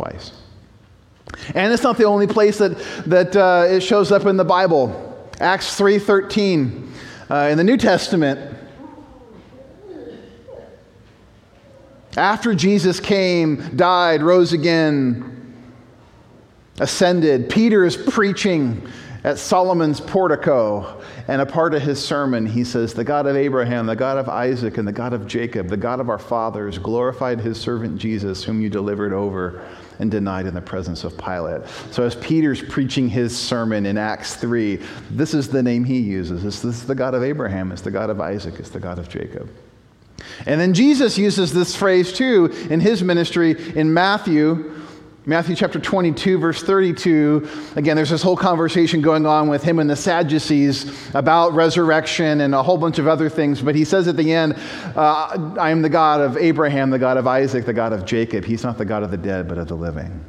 Twice. 0.00 0.32
And 1.54 1.72
it's 1.74 1.82
not 1.82 1.98
the 1.98 2.04
only 2.04 2.26
place 2.26 2.56
that, 2.56 2.78
that 3.06 3.36
uh, 3.36 3.66
it 3.68 3.80
shows 3.82 4.10
up 4.10 4.24
in 4.24 4.38
the 4.38 4.44
Bible. 4.44 5.28
Acts 5.40 5.78
3.13 5.78 6.88
uh, 7.30 7.34
in 7.50 7.58
the 7.58 7.64
New 7.64 7.76
Testament, 7.76 8.56
after 12.16 12.54
Jesus 12.54 12.98
came, 12.98 13.76
died, 13.76 14.22
rose 14.22 14.54
again, 14.54 15.54
ascended, 16.78 17.50
Peter 17.50 17.84
is 17.84 17.98
preaching 17.98 18.90
at 19.24 19.38
Solomon's 19.38 20.00
portico. 20.00 21.00
And 21.28 21.40
a 21.40 21.46
part 21.46 21.74
of 21.74 21.82
his 21.82 22.02
sermon, 22.02 22.46
he 22.46 22.64
says, 22.64 22.94
The 22.94 23.04
God 23.04 23.26
of 23.26 23.36
Abraham, 23.36 23.86
the 23.86 23.94
God 23.94 24.18
of 24.18 24.28
Isaac, 24.28 24.78
and 24.78 24.88
the 24.88 24.92
God 24.92 25.12
of 25.12 25.26
Jacob, 25.26 25.68
the 25.68 25.76
God 25.76 26.00
of 26.00 26.08
our 26.08 26.18
fathers, 26.18 26.78
glorified 26.78 27.40
his 27.40 27.60
servant 27.60 27.98
Jesus, 27.98 28.42
whom 28.42 28.60
you 28.60 28.68
delivered 28.68 29.12
over 29.12 29.64
and 30.00 30.10
denied 30.10 30.46
in 30.46 30.54
the 30.54 30.60
presence 30.60 31.04
of 31.04 31.16
Pilate. 31.16 31.62
So, 31.90 32.02
as 32.02 32.16
Peter's 32.16 32.62
preaching 32.62 33.08
his 33.08 33.36
sermon 33.36 33.86
in 33.86 33.96
Acts 33.96 34.34
3, 34.34 34.80
this 35.10 35.34
is 35.34 35.48
the 35.48 35.62
name 35.62 35.84
he 35.84 35.98
uses. 35.98 36.42
This, 36.42 36.60
this 36.60 36.76
is 36.76 36.86
the 36.86 36.94
God 36.94 37.14
of 37.14 37.22
Abraham, 37.22 37.70
it's 37.70 37.82
the 37.82 37.90
God 37.90 38.10
of 38.10 38.20
Isaac, 38.20 38.58
it's 38.58 38.70
the 38.70 38.80
God 38.80 38.98
of 38.98 39.08
Jacob. 39.08 39.48
And 40.46 40.60
then 40.60 40.74
Jesus 40.74 41.18
uses 41.18 41.52
this 41.52 41.76
phrase 41.76 42.12
too 42.12 42.46
in 42.70 42.80
his 42.80 43.02
ministry 43.02 43.56
in 43.76 43.92
Matthew 43.92 44.79
Matthew 45.26 45.54
chapter 45.54 45.78
22, 45.78 46.38
verse 46.38 46.62
32, 46.62 47.46
again, 47.76 47.94
there's 47.94 48.08
this 48.08 48.22
whole 48.22 48.38
conversation 48.38 49.02
going 49.02 49.26
on 49.26 49.48
with 49.48 49.62
him 49.62 49.78
and 49.78 49.90
the 49.90 49.96
Sadducees 49.96 51.14
about 51.14 51.52
resurrection 51.52 52.40
and 52.40 52.54
a 52.54 52.62
whole 52.62 52.78
bunch 52.78 52.98
of 52.98 53.06
other 53.06 53.28
things. 53.28 53.60
But 53.60 53.74
he 53.74 53.84
says 53.84 54.08
at 54.08 54.16
the 54.16 54.32
end, 54.32 54.54
uh, 54.96 55.54
I 55.58 55.70
am 55.70 55.82
the 55.82 55.90
God 55.90 56.22
of 56.22 56.38
Abraham, 56.38 56.88
the 56.88 56.98
God 56.98 57.18
of 57.18 57.26
Isaac, 57.26 57.66
the 57.66 57.74
God 57.74 57.92
of 57.92 58.06
Jacob. 58.06 58.46
He's 58.46 58.62
not 58.62 58.78
the 58.78 58.86
God 58.86 59.02
of 59.02 59.10
the 59.10 59.18
dead, 59.18 59.46
but 59.46 59.58
of 59.58 59.68
the 59.68 59.76
living. 59.76 60.24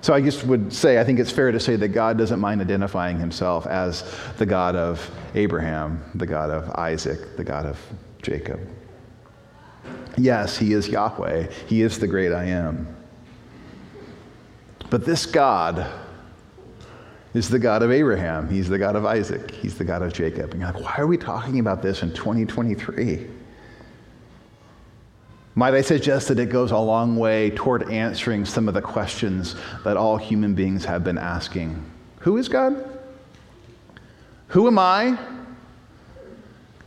So 0.00 0.12
I 0.12 0.20
just 0.20 0.44
would 0.44 0.72
say, 0.72 0.98
I 0.98 1.04
think 1.04 1.20
it's 1.20 1.30
fair 1.30 1.52
to 1.52 1.60
say 1.60 1.76
that 1.76 1.88
God 1.88 2.18
doesn't 2.18 2.40
mind 2.40 2.60
identifying 2.60 3.20
himself 3.20 3.68
as 3.68 4.04
the 4.36 4.46
God 4.46 4.74
of 4.74 5.08
Abraham, 5.36 6.02
the 6.16 6.26
God 6.26 6.50
of 6.50 6.68
Isaac, 6.70 7.36
the 7.36 7.44
God 7.44 7.66
of 7.66 7.78
Jacob. 8.20 8.58
Yes, 10.18 10.58
he 10.58 10.72
is 10.72 10.88
Yahweh, 10.88 11.52
he 11.68 11.82
is 11.82 12.00
the 12.00 12.08
great 12.08 12.32
I 12.32 12.46
am. 12.46 12.93
But 14.94 15.04
this 15.04 15.26
God 15.26 15.90
is 17.34 17.48
the 17.48 17.58
God 17.58 17.82
of 17.82 17.90
Abraham. 17.90 18.48
He's 18.48 18.68
the 18.68 18.78
God 18.78 18.94
of 18.94 19.04
Isaac. 19.04 19.50
He's 19.50 19.76
the 19.76 19.82
God 19.82 20.02
of 20.02 20.12
Jacob. 20.12 20.52
And 20.52 20.60
you're 20.60 20.70
like, 20.70 20.80
why 20.80 20.94
are 20.98 21.08
we 21.08 21.16
talking 21.16 21.58
about 21.58 21.82
this 21.82 22.04
in 22.04 22.12
2023? 22.12 23.26
Might 25.56 25.74
I 25.74 25.80
suggest 25.80 26.28
that 26.28 26.38
it 26.38 26.48
goes 26.48 26.70
a 26.70 26.78
long 26.78 27.16
way 27.16 27.50
toward 27.50 27.90
answering 27.90 28.44
some 28.44 28.68
of 28.68 28.74
the 28.74 28.80
questions 28.80 29.56
that 29.82 29.96
all 29.96 30.16
human 30.16 30.54
beings 30.54 30.84
have 30.84 31.02
been 31.02 31.18
asking 31.18 31.84
Who 32.20 32.36
is 32.36 32.48
God? 32.48 33.00
Who 34.46 34.68
am 34.68 34.78
I? 34.78 35.18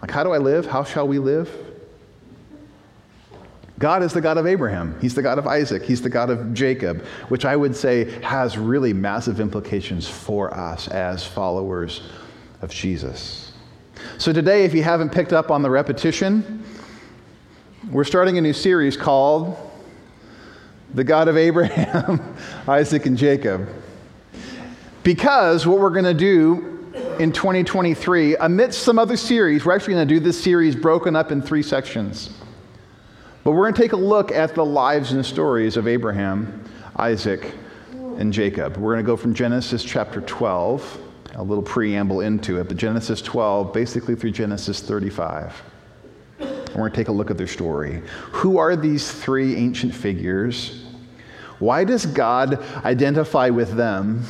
Like, 0.02 0.12
how 0.12 0.24
do 0.24 0.32
I 0.32 0.38
live? 0.38 0.66
How 0.66 0.86
shall 0.86 1.10
we 1.10 1.20
live? 1.20 1.67
God 3.80 4.02
is 4.02 4.12
the 4.12 4.22
God 4.22 4.38
of 4.38 4.48
Abraham. 4.48 5.00
He's 5.00 5.14
the 5.14 5.22
God 5.22 5.38
of 5.38 5.46
Isaac. 5.46 5.84
He's 5.84 6.02
the 6.02 6.10
God 6.10 6.32
of 6.32 6.54
Jacob, 6.54 7.06
which 7.30 7.46
I 7.46 7.56
would 7.56 7.76
say 7.76 8.20
has 8.22 8.58
really 8.58 8.92
massive 8.92 9.40
implications 9.40 10.08
for 10.08 10.52
us 10.54 10.88
as 10.88 11.26
followers 11.26 12.02
of 12.62 12.72
Jesus. 12.72 13.52
So, 14.18 14.34
today, 14.34 14.66
if 14.66 14.74
you 14.74 14.82
haven't 14.82 15.12
picked 15.12 15.34
up 15.34 15.52
on 15.52 15.62
the 15.62 15.70
repetition, 15.70 16.64
we're 17.92 18.04
starting 18.04 18.38
a 18.38 18.42
new 18.42 18.54
series 18.54 18.98
called 18.98 19.56
The 20.94 21.04
God 21.04 21.28
of 21.28 21.38
Abraham, 21.38 22.36
Isaac, 22.68 23.06
and 23.06 23.18
Jacob. 23.18 23.70
Because 25.04 25.68
what 25.68 25.80
we're 25.80 25.92
going 25.92 26.06
to 26.06 26.14
do 26.14 26.94
in 27.20 27.32
2023, 27.32 28.38
amidst 28.38 28.84
some 28.84 28.98
other 28.98 29.18
series, 29.18 29.66
we're 29.66 29.74
actually 29.74 29.94
going 29.94 30.08
to 30.08 30.14
do 30.16 30.20
this 30.20 30.44
series 30.44 30.76
broken 30.76 31.16
up 31.16 31.32
in 31.32 31.42
three 31.42 31.64
sections. 31.64 32.37
But 33.48 33.54
we're 33.54 33.64
going 33.64 33.76
to 33.76 33.82
take 33.82 33.94
a 33.94 33.96
look 33.96 34.34
at 34.34 34.56
the 34.56 34.66
lives 34.66 35.14
and 35.14 35.26
stories 35.26 35.78
of 35.78 35.88
Abraham, 35.88 36.66
Isaac, 36.98 37.54
and 38.18 38.34
Jacob. 38.34 38.76
We're 38.76 38.94
going 38.94 39.06
to 39.06 39.08
go 39.08 39.16
from 39.16 39.34
Genesis 39.34 39.86
chapter 39.86 40.20
12, 40.20 41.00
a 41.36 41.44
little 41.44 41.64
preamble 41.64 42.20
into 42.20 42.60
it, 42.60 42.68
but 42.68 42.76
Genesis 42.76 43.22
12, 43.22 43.74
basically 43.74 44.16
through 44.16 44.32
Genesis 44.32 44.82
35. 44.82 45.62
We're 46.40 46.74
going 46.74 46.92
to 46.92 46.98
take 46.98 47.08
a 47.08 47.14
look 47.14 47.32
at 47.32 47.38
their 47.38 47.48
story. 47.48 48.02
Who 48.34 48.58
are 48.58 48.76
these 48.76 49.10
three 49.10 49.56
ancient 49.56 49.96
figures? 49.96 50.84
Why 51.60 51.86
does 51.86 52.06
God 52.06 52.62
identify 52.84 53.50
with 53.50 53.78
them? 53.78 54.26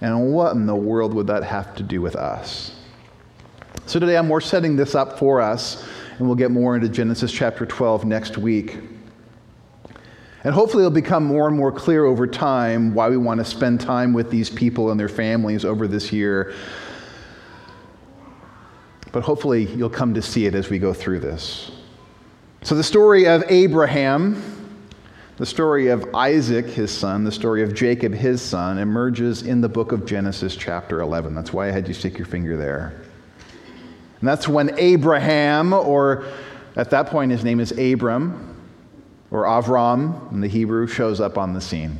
And 0.00 0.32
what 0.32 0.56
in 0.56 0.66
the 0.66 0.74
world 0.74 1.14
would 1.14 1.28
that 1.28 1.44
have 1.44 1.76
to 1.76 1.84
do 1.84 2.02
with 2.02 2.16
us? 2.16 2.74
So 3.86 4.00
today 4.00 4.16
I'm 4.16 4.26
more 4.26 4.40
setting 4.40 4.74
this 4.74 4.96
up 4.96 5.16
for 5.16 5.40
us 5.40 5.86
and 6.20 6.28
we'll 6.28 6.36
get 6.36 6.50
more 6.50 6.76
into 6.76 6.86
Genesis 6.86 7.32
chapter 7.32 7.64
12 7.64 8.04
next 8.04 8.36
week. 8.36 8.76
And 10.44 10.54
hopefully, 10.54 10.82
it'll 10.82 10.94
become 10.94 11.24
more 11.24 11.48
and 11.48 11.56
more 11.56 11.72
clear 11.72 12.04
over 12.04 12.26
time 12.26 12.92
why 12.92 13.08
we 13.08 13.16
want 13.16 13.38
to 13.38 13.44
spend 13.44 13.80
time 13.80 14.12
with 14.12 14.30
these 14.30 14.50
people 14.50 14.90
and 14.90 15.00
their 15.00 15.08
families 15.08 15.64
over 15.64 15.88
this 15.88 16.12
year. 16.12 16.54
But 19.12 19.22
hopefully, 19.22 19.64
you'll 19.64 19.88
come 19.88 20.12
to 20.12 20.20
see 20.20 20.44
it 20.44 20.54
as 20.54 20.68
we 20.68 20.78
go 20.78 20.92
through 20.92 21.20
this. 21.20 21.70
So, 22.60 22.74
the 22.74 22.84
story 22.84 23.26
of 23.26 23.42
Abraham, 23.48 24.42
the 25.38 25.46
story 25.46 25.88
of 25.88 26.14
Isaac, 26.14 26.66
his 26.66 26.90
son, 26.90 27.24
the 27.24 27.32
story 27.32 27.62
of 27.62 27.74
Jacob, 27.74 28.12
his 28.12 28.42
son, 28.42 28.76
emerges 28.76 29.42
in 29.42 29.62
the 29.62 29.70
book 29.70 29.90
of 29.90 30.04
Genesis, 30.04 30.54
chapter 30.54 31.00
11. 31.00 31.34
That's 31.34 31.54
why 31.54 31.68
I 31.68 31.70
had 31.70 31.88
you 31.88 31.94
stick 31.94 32.18
your 32.18 32.26
finger 32.26 32.58
there. 32.58 33.09
And 34.20 34.28
that's 34.28 34.46
when 34.46 34.78
Abraham, 34.78 35.72
or 35.72 36.24
at 36.76 36.90
that 36.90 37.06
point 37.06 37.30
his 37.30 37.42
name 37.42 37.58
is 37.60 37.72
Abram, 37.72 38.46
or 39.30 39.44
Avram 39.44 40.30
in 40.32 40.40
the 40.40 40.48
Hebrew, 40.48 40.86
shows 40.86 41.20
up 41.20 41.38
on 41.38 41.54
the 41.54 41.60
scene. 41.60 41.98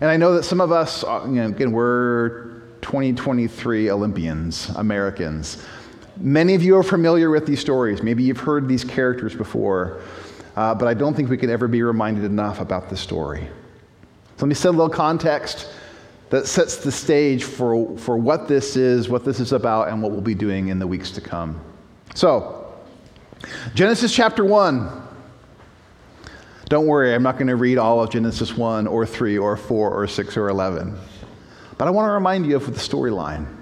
And 0.00 0.10
I 0.10 0.16
know 0.16 0.34
that 0.34 0.44
some 0.44 0.60
of 0.60 0.72
us, 0.72 1.04
uh, 1.04 1.22
you 1.26 1.32
know, 1.32 1.46
again, 1.48 1.72
we're 1.72 2.60
2023 2.80 3.90
Olympians, 3.90 4.70
Americans. 4.70 5.64
Many 6.16 6.54
of 6.54 6.62
you 6.62 6.76
are 6.76 6.82
familiar 6.82 7.30
with 7.30 7.46
these 7.46 7.60
stories. 7.60 8.02
Maybe 8.02 8.22
you've 8.22 8.40
heard 8.40 8.68
these 8.68 8.84
characters 8.84 9.34
before, 9.34 10.00
uh, 10.56 10.74
but 10.74 10.88
I 10.88 10.94
don't 10.94 11.14
think 11.14 11.28
we 11.28 11.36
could 11.36 11.50
ever 11.50 11.68
be 11.68 11.82
reminded 11.82 12.24
enough 12.24 12.60
about 12.60 12.88
the 12.88 12.96
story. 12.96 13.46
So 14.36 14.46
let 14.46 14.48
me 14.48 14.54
set 14.54 14.68
a 14.68 14.72
little 14.72 14.88
context 14.88 15.68
that 16.30 16.46
sets 16.46 16.76
the 16.76 16.92
stage 16.92 17.44
for, 17.44 17.96
for 17.98 18.16
what 18.16 18.48
this 18.48 18.76
is, 18.76 19.08
what 19.08 19.24
this 19.24 19.40
is 19.40 19.52
about, 19.52 19.88
and 19.88 20.00
what 20.00 20.12
we'll 20.12 20.20
be 20.20 20.34
doing 20.34 20.68
in 20.68 20.78
the 20.78 20.86
weeks 20.86 21.10
to 21.12 21.20
come. 21.20 21.60
So, 22.14 22.72
Genesis 23.74 24.14
chapter 24.14 24.44
1. 24.44 25.08
Don't 26.68 26.86
worry, 26.86 27.12
I'm 27.14 27.24
not 27.24 27.36
going 27.36 27.48
to 27.48 27.56
read 27.56 27.78
all 27.78 28.00
of 28.00 28.10
Genesis 28.10 28.56
1 28.56 28.86
or 28.86 29.04
3 29.04 29.38
or 29.38 29.56
4 29.56 29.90
or 29.90 30.06
6 30.06 30.36
or 30.36 30.48
11. 30.48 30.96
But 31.76 31.88
I 31.88 31.90
want 31.90 32.06
to 32.06 32.12
remind 32.12 32.46
you 32.46 32.54
of 32.54 32.66
the 32.66 32.72
storyline. 32.72 33.56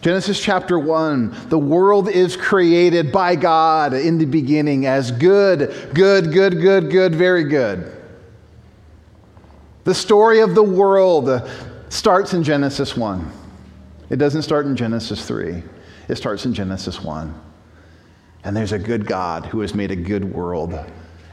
Genesis 0.00 0.38
chapter 0.42 0.78
1 0.78 1.48
the 1.48 1.58
world 1.58 2.08
is 2.08 2.36
created 2.36 3.12
by 3.12 3.36
God 3.36 3.94
in 3.94 4.18
the 4.18 4.24
beginning 4.24 4.84
as 4.84 5.10
good, 5.12 5.92
good, 5.94 6.32
good, 6.32 6.60
good, 6.60 6.90
good, 6.90 7.14
very 7.14 7.44
good. 7.44 8.03
The 9.84 9.94
story 9.94 10.40
of 10.40 10.54
the 10.54 10.62
world 10.62 11.46
starts 11.90 12.32
in 12.32 12.42
Genesis 12.42 12.96
1. 12.96 13.30
It 14.08 14.16
doesn't 14.16 14.42
start 14.42 14.64
in 14.64 14.76
Genesis 14.76 15.26
3, 15.26 15.62
it 16.08 16.16
starts 16.16 16.46
in 16.46 16.54
Genesis 16.54 17.02
1. 17.02 17.42
And 18.44 18.56
there's 18.56 18.72
a 18.72 18.78
good 18.78 19.06
God 19.06 19.44
who 19.46 19.60
has 19.60 19.74
made 19.74 19.90
a 19.90 19.96
good 19.96 20.24
world. 20.24 20.74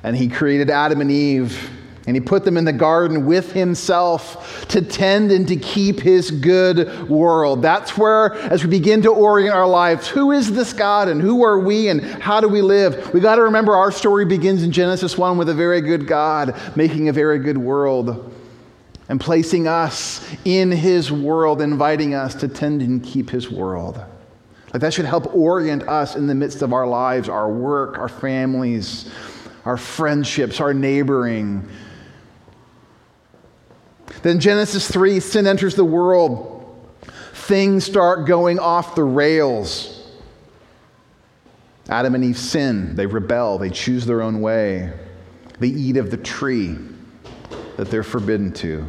And 0.03 0.17
he 0.17 0.27
created 0.27 0.69
Adam 0.69 0.99
and 0.99 1.09
Eve, 1.09 1.69
and 2.07 2.15
he 2.15 2.19
put 2.19 2.43
them 2.43 2.57
in 2.57 2.65
the 2.65 2.73
garden 2.73 3.25
with 3.25 3.53
himself 3.53 4.67
to 4.67 4.81
tend 4.81 5.31
and 5.31 5.47
to 5.47 5.55
keep 5.55 6.01
his 6.01 6.29
good 6.29 7.07
world. 7.07 7.61
That's 7.61 7.97
where, 7.97 8.33
as 8.33 8.65
we 8.65 8.69
begin 8.69 9.01
to 9.03 9.11
orient 9.11 9.55
our 9.55 9.67
lives, 9.67 10.09
who 10.09 10.31
is 10.31 10.51
this 10.51 10.73
God 10.73 11.07
and 11.07 11.21
who 11.21 11.43
are 11.43 11.59
we 11.59 11.87
and 11.87 12.01
how 12.01 12.41
do 12.41 12.49
we 12.49 12.61
live? 12.61 13.13
We 13.13 13.21
got 13.21 13.35
to 13.35 13.43
remember 13.43 13.77
our 13.77 13.91
story 13.91 14.25
begins 14.25 14.63
in 14.63 14.73
Genesis 14.73 15.17
1 15.17 15.37
with 15.37 15.47
a 15.47 15.53
very 15.53 15.79
good 15.79 16.05
God 16.05 16.59
making 16.75 17.07
a 17.07 17.13
very 17.13 17.39
good 17.39 17.57
world. 17.57 18.33
And 19.11 19.19
placing 19.19 19.67
us 19.67 20.25
in 20.45 20.71
his 20.71 21.11
world, 21.11 21.61
inviting 21.61 22.13
us 22.13 22.33
to 22.33 22.47
tend 22.47 22.81
and 22.81 23.03
keep 23.03 23.29
his 23.29 23.51
world. 23.51 24.01
Like 24.71 24.79
that 24.79 24.93
should 24.93 25.03
help 25.03 25.35
orient 25.35 25.83
us 25.83 26.15
in 26.15 26.27
the 26.27 26.33
midst 26.33 26.61
of 26.61 26.71
our 26.71 26.87
lives, 26.87 27.27
our 27.27 27.51
work, 27.51 27.97
our 27.97 28.07
families, 28.07 29.11
our 29.65 29.75
friendships, 29.75 30.61
our 30.61 30.73
neighboring. 30.73 31.67
Then 34.23 34.39
Genesis 34.39 34.89
3, 34.89 35.19
sin 35.19 35.45
enters 35.45 35.75
the 35.75 35.83
world. 35.83 36.73
Things 37.33 37.83
start 37.83 38.25
going 38.25 38.59
off 38.59 38.95
the 38.95 39.03
rails. 39.03 40.09
Adam 41.89 42.15
and 42.15 42.23
Eve 42.23 42.37
sin, 42.37 42.95
they 42.95 43.07
rebel, 43.07 43.57
they 43.57 43.71
choose 43.71 44.05
their 44.05 44.21
own 44.21 44.39
way, 44.39 44.93
they 45.59 45.67
eat 45.67 45.97
of 45.97 46.11
the 46.11 46.17
tree 46.17 46.77
that 47.77 47.89
they're 47.89 48.03
forbidden 48.03 48.51
to. 48.53 48.87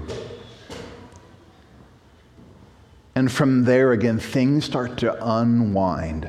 And 3.14 3.30
from 3.30 3.64
there 3.64 3.92
again, 3.92 4.18
things 4.18 4.64
start 4.64 4.98
to 4.98 5.16
unwind. 5.38 6.28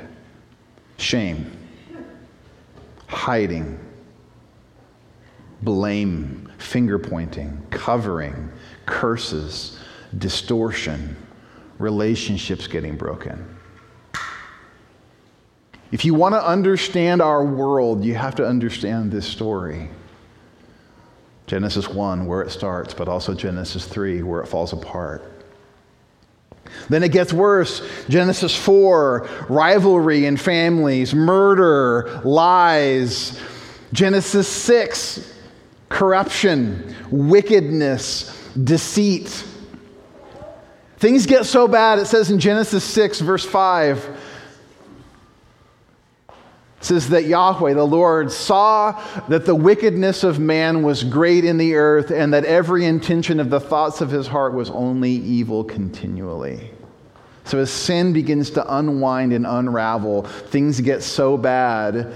Shame, 0.97 1.51
hiding, 3.07 3.79
blame, 5.61 6.51
finger 6.57 6.99
pointing, 6.99 7.61
covering, 7.69 8.51
curses, 8.85 9.79
distortion, 10.17 11.15
relationships 11.79 12.67
getting 12.67 12.95
broken. 12.95 13.57
If 15.91 16.05
you 16.05 16.13
want 16.13 16.33
to 16.33 16.45
understand 16.45 17.21
our 17.21 17.45
world, 17.45 18.03
you 18.03 18.15
have 18.15 18.35
to 18.35 18.45
understand 18.45 19.11
this 19.11 19.27
story. 19.27 19.89
Genesis 21.53 21.87
1, 21.87 22.25
where 22.25 22.41
it 22.41 22.49
starts, 22.49 22.95
but 22.95 23.07
also 23.07 23.35
Genesis 23.35 23.85
3, 23.85 24.23
where 24.23 24.41
it 24.41 24.47
falls 24.47 24.73
apart. 24.73 25.21
Then 26.89 27.03
it 27.03 27.11
gets 27.11 27.31
worse. 27.31 27.87
Genesis 28.09 28.55
4, 28.55 29.29
rivalry 29.49 30.25
in 30.25 30.35
families, 30.35 31.13
murder, 31.13 32.21
lies. 32.25 33.39
Genesis 33.91 34.47
6, 34.47 35.31
corruption, 35.89 36.95
wickedness, 37.11 38.49
deceit. 38.63 39.45
Things 40.97 41.27
get 41.27 41.45
so 41.45 41.67
bad, 41.67 41.99
it 41.99 42.07
says 42.07 42.31
in 42.31 42.39
Genesis 42.39 42.83
6, 42.83 43.19
verse 43.19 43.45
5 43.45 44.32
says 46.83 47.09
that 47.09 47.25
Yahweh, 47.25 47.73
the 47.73 47.83
Lord, 47.83 48.31
saw 48.31 49.01
that 49.29 49.45
the 49.45 49.55
wickedness 49.55 50.23
of 50.23 50.39
man 50.39 50.83
was 50.83 51.03
great 51.03 51.45
in 51.45 51.57
the 51.57 51.75
earth 51.75 52.11
and 52.11 52.33
that 52.33 52.45
every 52.45 52.85
intention 52.85 53.39
of 53.39 53.49
the 53.49 53.59
thoughts 53.59 54.01
of 54.01 54.09
his 54.09 54.27
heart 54.27 54.53
was 54.53 54.69
only 54.69 55.11
evil 55.11 55.63
continually. 55.63 56.71
So 57.45 57.59
as 57.59 57.71
sin 57.71 58.13
begins 58.13 58.51
to 58.51 58.77
unwind 58.77 59.33
and 59.33 59.45
unravel, 59.45 60.23
things 60.23 60.79
get 60.81 61.03
so 61.03 61.37
bad. 61.37 62.13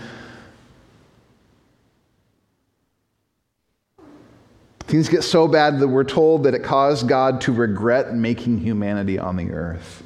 Things 4.79 5.09
get 5.09 5.23
so 5.23 5.49
bad 5.49 5.79
that 5.79 5.87
we're 5.87 6.05
told 6.05 6.43
that 6.43 6.53
it 6.53 6.63
caused 6.63 7.09
God 7.09 7.41
to 7.41 7.51
regret 7.51 8.15
making 8.15 8.59
humanity 8.59 9.19
on 9.19 9.35
the 9.35 9.51
earth, 9.51 10.01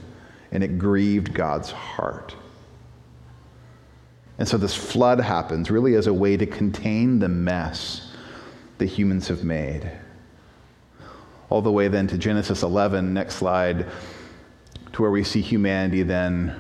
and 0.52 0.64
it 0.64 0.80
grieved 0.80 1.36
God's 1.36 1.70
heart. 1.70 2.36
And 4.42 4.48
so 4.48 4.58
this 4.58 4.74
flood 4.74 5.20
happens 5.20 5.70
really 5.70 5.94
as 5.94 6.08
a 6.08 6.14
way 6.16 6.36
to 6.36 6.48
contain 6.48 7.20
the 7.20 7.30
mess 7.30 8.12
that 8.80 8.88
humans 8.88 9.28
have 9.28 9.44
made. 9.44 9.92
All 11.52 11.62
the 11.62 11.72
way 11.72 11.90
then 11.90 12.08
to 12.08 12.18
Genesis 12.18 12.64
11, 12.64 13.14
next 13.14 13.36
slide, 13.36 13.86
to 14.94 15.02
where 15.04 15.12
we 15.12 15.24
see 15.24 15.42
humanity 15.42 16.02
then 16.02 16.60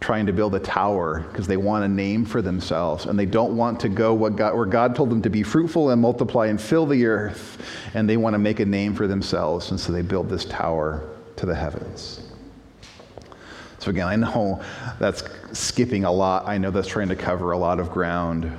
trying 0.00 0.26
to 0.26 0.32
build 0.32 0.56
a 0.56 0.58
tower 0.58 1.20
because 1.30 1.46
they 1.46 1.56
want 1.56 1.84
a 1.84 1.88
name 1.88 2.24
for 2.24 2.42
themselves 2.42 3.06
and 3.06 3.16
they 3.16 3.26
don't 3.26 3.56
want 3.56 3.78
to 3.78 3.88
go 3.88 4.28
God, 4.30 4.56
where 4.56 4.66
God 4.66 4.96
told 4.96 5.08
them 5.08 5.22
to 5.22 5.30
be 5.30 5.44
fruitful 5.44 5.90
and 5.90 6.02
multiply 6.02 6.48
and 6.48 6.60
fill 6.60 6.84
the 6.84 7.06
earth 7.06 7.64
and 7.94 8.10
they 8.10 8.16
want 8.16 8.34
to 8.34 8.40
make 8.40 8.58
a 8.58 8.66
name 8.66 8.92
for 8.92 9.06
themselves 9.06 9.70
and 9.70 9.78
so 9.78 9.92
they 9.92 10.02
build 10.02 10.28
this 10.28 10.46
tower 10.46 11.08
to 11.36 11.46
the 11.46 11.54
heavens. 11.54 12.29
So, 13.80 13.90
again, 13.90 14.06
I 14.06 14.16
know 14.16 14.62
that's 14.98 15.24
skipping 15.52 16.04
a 16.04 16.12
lot. 16.12 16.46
I 16.46 16.58
know 16.58 16.70
that's 16.70 16.86
trying 16.86 17.08
to 17.08 17.16
cover 17.16 17.52
a 17.52 17.58
lot 17.58 17.80
of 17.80 17.90
ground. 17.90 18.52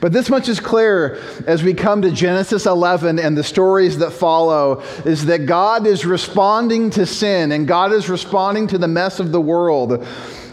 But 0.00 0.12
this 0.12 0.30
much 0.30 0.48
is 0.48 0.60
clear 0.60 1.20
as 1.46 1.64
we 1.64 1.74
come 1.74 2.02
to 2.02 2.12
Genesis 2.12 2.66
11 2.66 3.18
and 3.18 3.36
the 3.36 3.42
stories 3.42 3.98
that 3.98 4.12
follow 4.12 4.80
is 5.04 5.26
that 5.26 5.46
God 5.46 5.88
is 5.88 6.06
responding 6.06 6.90
to 6.90 7.04
sin 7.04 7.50
and 7.50 7.66
God 7.66 7.92
is 7.92 8.08
responding 8.08 8.68
to 8.68 8.78
the 8.78 8.86
mess 8.86 9.18
of 9.18 9.32
the 9.32 9.40
world. 9.40 10.06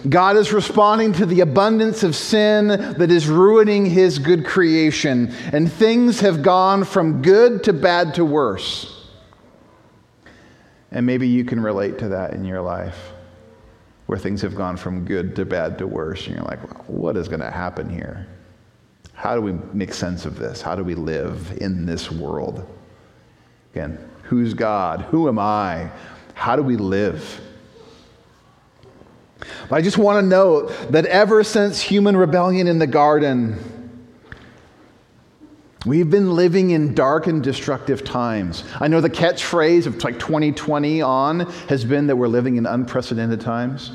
God 0.09 0.35
is 0.35 0.51
responding 0.51 1.13
to 1.13 1.25
the 1.27 1.41
abundance 1.41 2.01
of 2.01 2.15
sin 2.15 2.67
that 2.67 3.11
is 3.11 3.27
ruining 3.27 3.85
his 3.85 4.17
good 4.17 4.45
creation. 4.45 5.31
And 5.53 5.71
things 5.71 6.21
have 6.21 6.41
gone 6.41 6.83
from 6.83 7.21
good 7.21 7.63
to 7.65 7.73
bad 7.73 8.15
to 8.15 8.25
worse. 8.25 8.93
And 10.91 11.05
maybe 11.05 11.27
you 11.27 11.45
can 11.45 11.59
relate 11.59 11.99
to 11.99 12.09
that 12.09 12.33
in 12.33 12.43
your 12.43 12.61
life 12.61 13.13
where 14.07 14.17
things 14.17 14.41
have 14.41 14.55
gone 14.55 14.75
from 14.75 15.05
good 15.05 15.35
to 15.35 15.45
bad 15.45 15.77
to 15.77 15.87
worse. 15.87 16.25
And 16.27 16.35
you're 16.35 16.45
like, 16.45 16.63
well, 16.63 16.83
what 16.87 17.17
is 17.17 17.27
going 17.27 17.41
to 17.41 17.51
happen 17.51 17.89
here? 17.89 18.27
How 19.13 19.35
do 19.35 19.41
we 19.41 19.53
make 19.73 19.93
sense 19.93 20.25
of 20.25 20.39
this? 20.39 20.61
How 20.61 20.75
do 20.75 20.83
we 20.83 20.95
live 20.95 21.57
in 21.59 21.85
this 21.85 22.11
world? 22.11 22.65
Again, 23.73 23.99
who's 24.23 24.53
God? 24.53 25.01
Who 25.01 25.27
am 25.27 25.37
I? 25.37 25.89
How 26.33 26.55
do 26.55 26.63
we 26.63 26.77
live? 26.77 27.41
But 29.69 29.75
I 29.75 29.81
just 29.81 29.97
want 29.97 30.23
to 30.23 30.27
note 30.27 30.71
that 30.91 31.05
ever 31.05 31.43
since 31.43 31.81
human 31.81 32.15
rebellion 32.15 32.67
in 32.67 32.79
the 32.79 32.87
garden, 32.87 33.59
We've 35.85 36.09
been 36.09 36.33
living 36.35 36.71
in 36.71 36.95
dark 36.95 37.27
and 37.27 37.43
destructive 37.43 38.03
times. 38.03 38.63
I 38.79 38.87
know 38.87 38.99
the 38.99 39.09
catchphrase 39.09 39.85
of 39.85 40.03
like 40.03 40.17
2020 40.19 41.01
on 41.01 41.41
has 41.69 41.85
been 41.85 42.07
that 42.07 42.15
we're 42.15 42.27
living 42.27 42.57
in 42.57 42.65
unprecedented 42.65 43.39
times. 43.41 43.91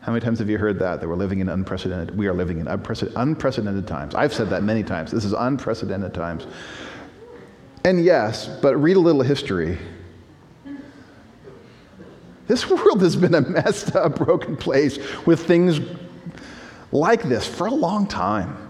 How 0.00 0.12
many 0.12 0.24
times 0.24 0.38
have 0.38 0.50
you 0.50 0.58
heard 0.58 0.78
that? 0.78 1.00
That 1.00 1.08
we're 1.08 1.16
living 1.16 1.40
in 1.40 1.48
unprecedented, 1.48 2.16
we 2.16 2.26
are 2.28 2.34
living 2.34 2.60
in 2.60 2.68
unprecedented 2.68 3.86
times. 3.86 4.14
I've 4.14 4.32
said 4.32 4.50
that 4.50 4.62
many 4.62 4.84
times. 4.84 5.10
This 5.10 5.24
is 5.24 5.32
unprecedented 5.32 6.12
times. 6.12 6.46
And 7.84 8.04
yes, 8.04 8.46
but 8.60 8.76
read 8.76 8.96
a 8.96 9.00
little 9.00 9.22
history. 9.22 9.78
This 12.46 12.66
world 12.70 13.00
has 13.00 13.16
been 13.16 13.34
a 13.34 13.40
messed 13.40 13.96
up, 13.96 14.16
broken 14.16 14.56
place 14.56 14.98
with 15.24 15.46
things 15.46 15.80
like 16.92 17.22
this 17.22 17.46
for 17.46 17.66
a 17.66 17.74
long 17.74 18.06
time. 18.06 18.65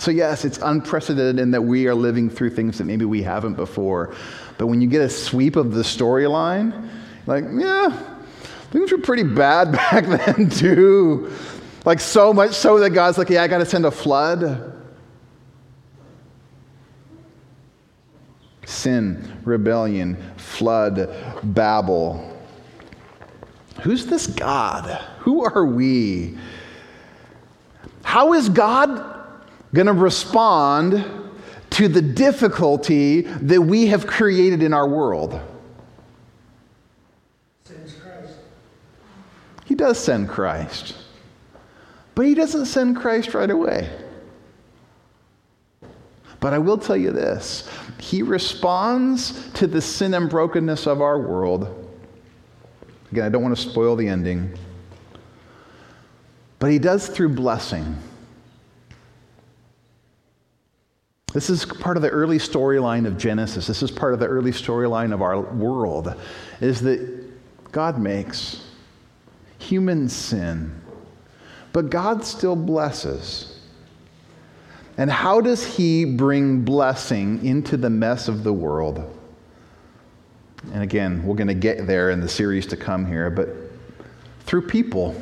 So, 0.00 0.10
yes, 0.10 0.46
it's 0.46 0.56
unprecedented 0.62 1.38
in 1.38 1.50
that 1.50 1.60
we 1.60 1.86
are 1.86 1.94
living 1.94 2.30
through 2.30 2.50
things 2.50 2.78
that 2.78 2.84
maybe 2.84 3.04
we 3.04 3.22
haven't 3.22 3.52
before. 3.52 4.14
But 4.56 4.68
when 4.68 4.80
you 4.80 4.88
get 4.88 5.02
a 5.02 5.10
sweep 5.10 5.56
of 5.56 5.74
the 5.74 5.82
storyline, 5.82 6.88
like, 7.26 7.44
yeah, 7.52 7.90
things 8.70 8.90
were 8.92 8.96
pretty 8.96 9.24
bad 9.24 9.72
back 9.72 10.06
then, 10.06 10.48
too. 10.48 11.30
Like, 11.84 12.00
so 12.00 12.32
much 12.32 12.52
so 12.52 12.78
that 12.80 12.90
God's 12.90 13.18
like, 13.18 13.28
yeah, 13.28 13.42
I 13.42 13.48
got 13.48 13.58
to 13.58 13.66
send 13.66 13.84
a 13.84 13.90
flood. 13.90 14.72
Sin, 18.64 19.38
rebellion, 19.44 20.16
flood, 20.38 21.14
Babel. 21.42 22.38
Who's 23.82 24.06
this 24.06 24.26
God? 24.26 24.86
Who 25.18 25.44
are 25.44 25.66
we? 25.66 26.38
How 28.02 28.32
is 28.32 28.48
God 28.48 29.19
going 29.72 29.86
to 29.86 29.92
respond 29.92 31.04
to 31.70 31.88
the 31.88 32.02
difficulty 32.02 33.22
that 33.22 33.62
we 33.62 33.86
have 33.86 34.06
created 34.06 34.62
in 34.62 34.72
our 34.72 34.88
world? 34.88 35.40
He 39.64 39.76
does 39.76 39.98
send 39.98 40.28
Christ. 40.28 40.96
But 42.16 42.26
he 42.26 42.34
doesn't 42.34 42.66
send 42.66 42.96
Christ 42.96 43.34
right 43.34 43.50
away. 43.50 43.88
But 46.40 46.54
I 46.54 46.58
will 46.58 46.78
tell 46.78 46.96
you 46.96 47.12
this 47.12 47.70
He 47.98 48.22
responds 48.22 49.50
to 49.52 49.66
the 49.66 49.80
sin 49.80 50.14
and 50.14 50.28
brokenness 50.28 50.86
of 50.86 51.00
our 51.00 51.20
world. 51.20 51.76
Again, 53.12 53.24
I 53.24 53.28
don't 53.28 53.42
want 53.42 53.56
to 53.56 53.62
spoil 53.62 53.94
the 53.94 54.08
ending. 54.08 54.52
But 56.58 56.70
he 56.70 56.78
does 56.78 57.08
through 57.08 57.30
blessing. 57.30 57.96
This 61.32 61.48
is 61.48 61.64
part 61.64 61.96
of 61.96 62.02
the 62.02 62.10
early 62.10 62.38
storyline 62.38 63.06
of 63.06 63.16
Genesis. 63.16 63.66
This 63.66 63.82
is 63.82 63.90
part 63.90 64.14
of 64.14 64.20
the 64.20 64.26
early 64.26 64.50
storyline 64.50 65.12
of 65.12 65.22
our 65.22 65.40
world 65.40 66.14
is 66.60 66.80
that 66.82 67.70
God 67.70 67.98
makes 67.98 68.66
human 69.58 70.08
sin, 70.08 70.80
but 71.72 71.88
God 71.88 72.24
still 72.24 72.56
blesses. 72.56 73.60
And 74.98 75.08
how 75.10 75.40
does 75.40 75.64
he 75.64 76.04
bring 76.04 76.62
blessing 76.62 77.44
into 77.44 77.76
the 77.76 77.90
mess 77.90 78.26
of 78.26 78.42
the 78.42 78.52
world? 78.52 79.16
And 80.72 80.82
again, 80.82 81.24
we're 81.24 81.36
going 81.36 81.48
to 81.48 81.54
get 81.54 81.86
there 81.86 82.10
in 82.10 82.20
the 82.20 82.28
series 82.28 82.66
to 82.66 82.76
come 82.76 83.06
here, 83.06 83.30
but 83.30 83.48
through 84.40 84.66
people. 84.66 85.14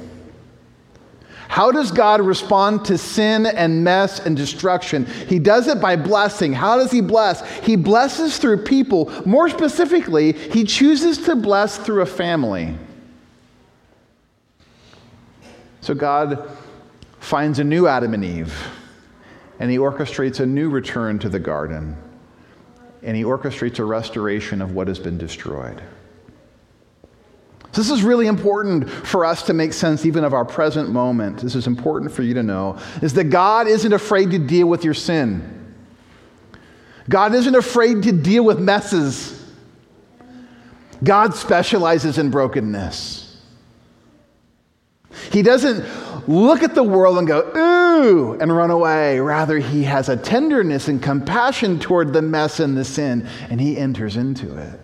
How 1.48 1.72
does 1.72 1.90
God 1.90 2.20
respond 2.20 2.84
to 2.84 2.98
sin 2.98 3.46
and 3.46 3.82
mess 3.82 4.20
and 4.20 4.36
destruction? 4.36 5.06
He 5.06 5.38
does 5.38 5.66
it 5.66 5.80
by 5.80 5.96
blessing. 5.96 6.52
How 6.52 6.76
does 6.76 6.92
He 6.92 7.00
bless? 7.00 7.42
He 7.60 7.74
blesses 7.74 8.38
through 8.38 8.64
people. 8.64 9.10
More 9.26 9.48
specifically, 9.48 10.32
He 10.32 10.64
chooses 10.64 11.18
to 11.24 11.34
bless 11.34 11.78
through 11.78 12.02
a 12.02 12.06
family. 12.06 12.76
So 15.80 15.94
God 15.94 16.50
finds 17.18 17.58
a 17.58 17.64
new 17.64 17.86
Adam 17.86 18.12
and 18.12 18.24
Eve, 18.24 18.54
and 19.58 19.70
He 19.70 19.78
orchestrates 19.78 20.40
a 20.40 20.46
new 20.46 20.68
return 20.68 21.18
to 21.20 21.30
the 21.30 21.40
garden, 21.40 21.96
and 23.02 23.16
He 23.16 23.24
orchestrates 23.24 23.78
a 23.78 23.84
restoration 23.84 24.60
of 24.60 24.74
what 24.74 24.86
has 24.86 24.98
been 24.98 25.16
destroyed. 25.16 25.82
This 27.78 27.90
is 27.90 28.02
really 28.02 28.26
important 28.26 28.90
for 28.90 29.24
us 29.24 29.44
to 29.44 29.54
make 29.54 29.72
sense 29.72 30.04
even 30.04 30.24
of 30.24 30.34
our 30.34 30.44
present 30.44 30.90
moment. 30.90 31.38
This 31.38 31.54
is 31.54 31.68
important 31.68 32.10
for 32.10 32.24
you 32.24 32.34
to 32.34 32.42
know 32.42 32.76
is 33.02 33.14
that 33.14 33.30
God 33.30 33.68
isn't 33.68 33.92
afraid 33.92 34.32
to 34.32 34.38
deal 34.40 34.66
with 34.66 34.82
your 34.82 34.94
sin. 34.94 35.76
God 37.08 37.36
isn't 37.36 37.54
afraid 37.54 38.02
to 38.02 38.10
deal 38.10 38.44
with 38.44 38.58
messes. 38.58 39.48
God 41.04 41.36
specializes 41.36 42.18
in 42.18 42.32
brokenness. 42.32 43.40
He 45.30 45.42
doesn't 45.42 46.28
look 46.28 46.64
at 46.64 46.74
the 46.74 46.82
world 46.82 47.16
and 47.18 47.28
go, 47.28 47.48
ooh, 47.56 48.32
and 48.40 48.54
run 48.54 48.72
away. 48.72 49.20
Rather, 49.20 49.60
he 49.60 49.84
has 49.84 50.08
a 50.08 50.16
tenderness 50.16 50.88
and 50.88 51.00
compassion 51.00 51.78
toward 51.78 52.12
the 52.12 52.22
mess 52.22 52.58
and 52.58 52.76
the 52.76 52.84
sin, 52.84 53.28
and 53.50 53.60
he 53.60 53.76
enters 53.76 54.16
into 54.16 54.58
it. 54.58 54.80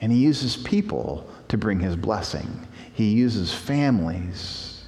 And 0.00 0.12
he 0.12 0.18
uses 0.18 0.56
people 0.56 1.28
to 1.48 1.58
bring 1.58 1.80
his 1.80 1.96
blessing. 1.96 2.66
He 2.94 3.10
uses 3.10 3.52
families 3.52 4.84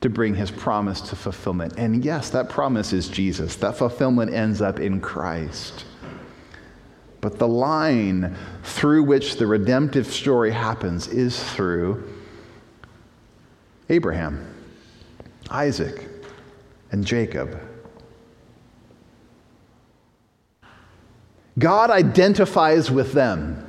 to 0.00 0.10
bring 0.10 0.34
his 0.34 0.50
promise 0.50 1.00
to 1.00 1.16
fulfillment. 1.16 1.74
And 1.78 2.04
yes, 2.04 2.30
that 2.30 2.48
promise 2.48 2.92
is 2.92 3.08
Jesus. 3.08 3.56
That 3.56 3.76
fulfillment 3.76 4.32
ends 4.34 4.60
up 4.60 4.80
in 4.80 5.00
Christ. 5.00 5.84
But 7.20 7.38
the 7.38 7.46
line 7.46 8.36
through 8.64 9.04
which 9.04 9.36
the 9.36 9.46
redemptive 9.46 10.08
story 10.08 10.50
happens 10.50 11.06
is 11.06 11.40
through 11.54 12.02
Abraham, 13.88 14.44
Isaac, 15.48 16.08
and 16.90 17.04
Jacob. 17.06 17.60
God 21.58 21.90
identifies 21.90 22.90
with 22.90 23.12
them. 23.12 23.68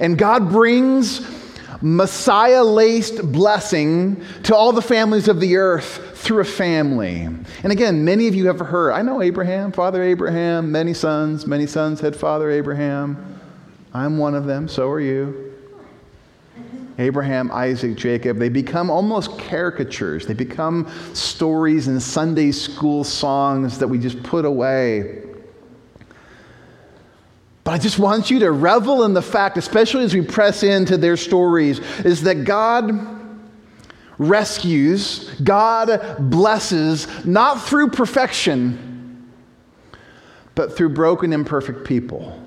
And 0.00 0.16
God 0.18 0.50
brings 0.50 1.20
Messiah 1.82 2.62
laced 2.62 3.32
blessing 3.32 4.22
to 4.44 4.54
all 4.54 4.72
the 4.72 4.82
families 4.82 5.28
of 5.28 5.40
the 5.40 5.56
earth 5.56 6.18
through 6.18 6.40
a 6.40 6.44
family. 6.44 7.22
And 7.22 7.72
again, 7.72 8.04
many 8.04 8.28
of 8.28 8.34
you 8.34 8.46
have 8.48 8.58
heard, 8.58 8.92
I 8.92 9.02
know 9.02 9.22
Abraham, 9.22 9.72
Father 9.72 10.02
Abraham, 10.02 10.70
many 10.70 10.92
sons, 10.92 11.46
many 11.46 11.66
sons 11.66 12.00
had 12.00 12.14
Father 12.14 12.50
Abraham. 12.50 13.40
I'm 13.94 14.18
one 14.18 14.34
of 14.34 14.44
them, 14.44 14.68
so 14.68 14.88
are 14.90 15.00
you. 15.00 15.54
Abraham, 16.98 17.50
Isaac, 17.50 17.96
Jacob, 17.96 18.36
they 18.36 18.50
become 18.50 18.90
almost 18.90 19.38
caricatures. 19.38 20.26
They 20.26 20.34
become 20.34 20.86
stories 21.14 21.88
and 21.88 22.02
Sunday 22.02 22.52
school 22.52 23.04
songs 23.04 23.78
that 23.78 23.88
we 23.88 23.98
just 23.98 24.22
put 24.22 24.44
away. 24.44 25.29
But 27.70 27.74
I 27.74 27.78
just 27.78 28.00
want 28.00 28.32
you 28.32 28.40
to 28.40 28.50
revel 28.50 29.04
in 29.04 29.14
the 29.14 29.22
fact, 29.22 29.56
especially 29.56 30.02
as 30.02 30.12
we 30.12 30.22
press 30.22 30.64
into 30.64 30.96
their 30.96 31.16
stories, 31.16 31.78
is 32.00 32.20
that 32.22 32.42
God 32.42 32.90
rescues, 34.18 35.30
God 35.44 36.16
blesses, 36.18 37.06
not 37.24 37.62
through 37.62 37.90
perfection, 37.90 39.30
but 40.56 40.76
through 40.76 40.88
broken, 40.88 41.32
imperfect 41.32 41.84
people. 41.84 42.42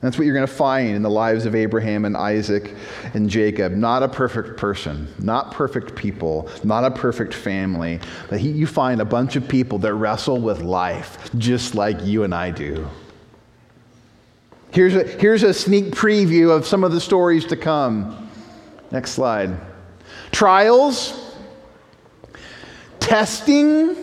That's 0.00 0.16
what 0.16 0.24
you're 0.24 0.34
going 0.34 0.46
to 0.46 0.52
find 0.52 0.96
in 0.96 1.02
the 1.02 1.10
lives 1.10 1.44
of 1.44 1.54
Abraham 1.54 2.06
and 2.06 2.16
Isaac 2.16 2.74
and 3.12 3.28
Jacob. 3.28 3.72
Not 3.72 4.02
a 4.02 4.08
perfect 4.08 4.56
person, 4.56 5.12
not 5.18 5.52
perfect 5.52 5.94
people, 5.94 6.48
not 6.64 6.84
a 6.84 6.90
perfect 6.90 7.34
family. 7.34 8.00
But 8.30 8.40
he, 8.40 8.50
you 8.50 8.66
find 8.66 9.02
a 9.02 9.04
bunch 9.04 9.36
of 9.36 9.46
people 9.46 9.78
that 9.80 9.92
wrestle 9.92 10.40
with 10.40 10.62
life 10.62 11.30
just 11.36 11.74
like 11.74 12.02
you 12.02 12.24
and 12.24 12.34
I 12.34 12.50
do. 12.50 12.88
Here's 14.72 14.94
a, 14.94 15.04
here's 15.04 15.42
a 15.42 15.52
sneak 15.52 15.86
preview 15.86 16.56
of 16.56 16.66
some 16.66 16.82
of 16.82 16.92
the 16.92 17.00
stories 17.00 17.44
to 17.46 17.56
come. 17.56 18.30
Next 18.90 19.10
slide. 19.10 19.60
Trials, 20.32 21.36
testing, 23.00 23.96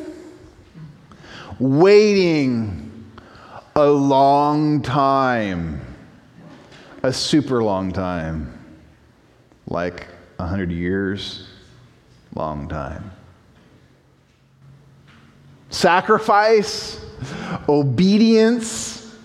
waiting 1.58 2.84
a 3.76 3.88
long 3.88 4.82
time 4.82 5.77
a 7.08 7.14
super 7.14 7.64
long 7.64 7.94
time, 7.94 8.54
like 9.66 10.08
a 10.40 10.44
100 10.44 10.70
years, 10.74 11.48
long 12.36 12.68
time. 12.68 13.12
Sacrifice, 15.70 17.00
obedience. 17.70 19.16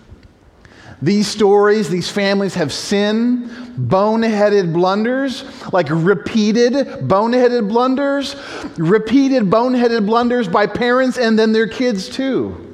These 1.03 1.27
stories, 1.27 1.91
these 1.91 2.09
families 2.09 2.55
have 2.55 2.73
sin, 2.73 3.49
boneheaded 3.77 4.73
blunders, 4.73 5.43
like 5.73 5.89
repeated 5.91 6.75
boneheaded 7.09 7.69
blunders, 7.69 8.37
repeated 8.79 9.51
boneheaded 9.51 10.07
blunders 10.07 10.47
by 10.47 10.69
parents 10.69 11.19
and 11.19 11.37
then 11.37 11.51
their 11.51 11.67
kids 11.67 12.09
too 12.09 12.72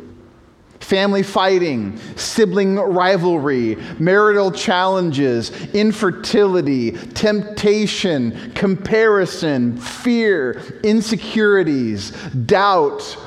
family 0.88 1.22
fighting, 1.22 1.98
sibling 2.16 2.76
rivalry, 2.76 3.76
marital 3.98 4.50
challenges, 4.50 5.50
infertility, 5.74 6.92
temptation, 6.92 8.50
comparison, 8.54 9.76
fear, 9.76 10.62
insecurities, 10.82 12.12
doubt, 12.46 13.18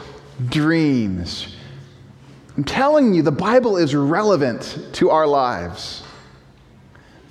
dreams. 0.50 1.56
I'm 2.58 2.63
telling 2.63 3.13
you, 3.13 3.21
the 3.21 3.32
Bible 3.32 3.78
is 3.78 3.93
relevant 3.93 4.89
to 4.93 5.12
our 5.12 5.28
lives. 5.28 6.02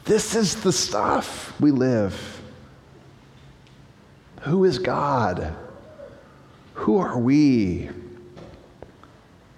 This 0.05 0.37
is 0.37 0.62
the 0.62 0.73
stuff 0.73 1.61
we 1.61 1.73
live. 1.73 2.40
Who 4.43 4.64
is 4.64 4.79
God? 4.79 5.57
Who 6.75 6.99
are 6.99 7.19
we? 7.19 7.90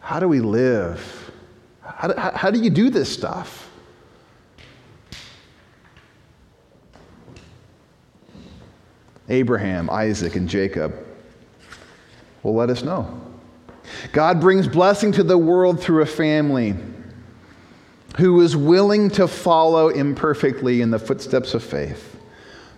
How 0.03 0.19
do 0.19 0.29
we 0.29 0.41
live? 0.41 1.31
How 1.81 2.09
do, 2.09 2.15
how 2.19 2.51
do 2.51 2.61
you 2.61 2.71
do 2.71 2.91
this 2.91 3.11
stuff? 3.11 3.71
Abraham, 9.29 9.89
Isaac, 9.89 10.35
and 10.35 10.49
Jacob 10.49 10.93
will 12.43 12.55
let 12.55 12.69
us 12.69 12.83
know. 12.83 13.21
God 14.11 14.41
brings 14.41 14.67
blessing 14.67 15.13
to 15.13 15.23
the 15.23 15.39
world 15.39 15.81
through 15.81 16.03
a 16.03 16.07
family 16.07 16.75
who 18.19 18.41
is 18.41 18.57
willing 18.57 19.09
to 19.11 19.29
follow 19.29 19.89
imperfectly 19.89 20.83
in 20.83 20.91
the 20.91 20.99
footsteps 20.99 21.55
of 21.55 21.63
faith, 21.63 22.21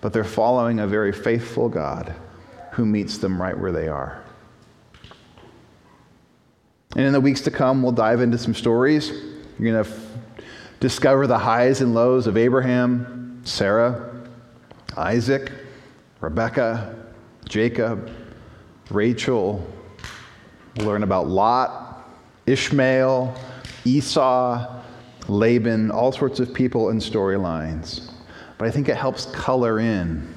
but 0.02 0.12
they're 0.12 0.24
following 0.24 0.78
a 0.78 0.86
very 0.86 1.12
faithful 1.12 1.70
God 1.70 2.14
who 2.72 2.84
meets 2.84 3.16
them 3.16 3.40
right 3.40 3.58
where 3.58 3.72
they 3.72 3.88
are. 3.88 4.23
And 6.96 7.04
in 7.04 7.12
the 7.12 7.20
weeks 7.20 7.40
to 7.42 7.50
come, 7.50 7.82
we'll 7.82 7.92
dive 7.92 8.20
into 8.20 8.38
some 8.38 8.54
stories. 8.54 9.10
You're 9.58 9.72
going 9.72 9.84
to 9.84 9.90
f- 9.90 10.44
discover 10.78 11.26
the 11.26 11.38
highs 11.38 11.80
and 11.80 11.94
lows 11.94 12.26
of 12.26 12.36
Abraham, 12.36 13.40
Sarah, 13.44 14.14
Isaac, 14.96 15.50
Rebecca, 16.20 16.94
Jacob, 17.48 18.10
Rachel. 18.90 19.66
We'll 20.76 20.86
learn 20.86 21.02
about 21.02 21.26
Lot, 21.26 22.08
Ishmael, 22.46 23.34
Esau, 23.84 24.82
Laban, 25.28 25.90
all 25.90 26.12
sorts 26.12 26.38
of 26.38 26.54
people 26.54 26.90
and 26.90 27.00
storylines. 27.00 28.10
But 28.56 28.68
I 28.68 28.70
think 28.70 28.88
it 28.88 28.96
helps 28.96 29.26
color 29.26 29.80
in. 29.80 30.32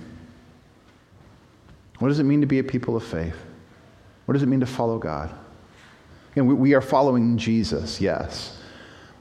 What 2.00 2.08
does 2.08 2.20
it 2.20 2.24
mean 2.24 2.41
to 2.41 2.48
be 2.48 2.60
a 2.60 2.63
people 2.63 2.96
of 2.96 3.04
faith? 3.04 3.36
What 4.26 4.34
does 4.34 4.43
it 4.43 4.48
mean 4.48 4.60
to 4.60 4.65
follow 4.65 4.98
God? 4.98 5.34
And 6.38 6.47
we, 6.47 6.54
we 6.54 6.73
are 6.76 6.82
following 6.82 7.36
Jesus, 7.36 8.00
yes, 8.00 8.60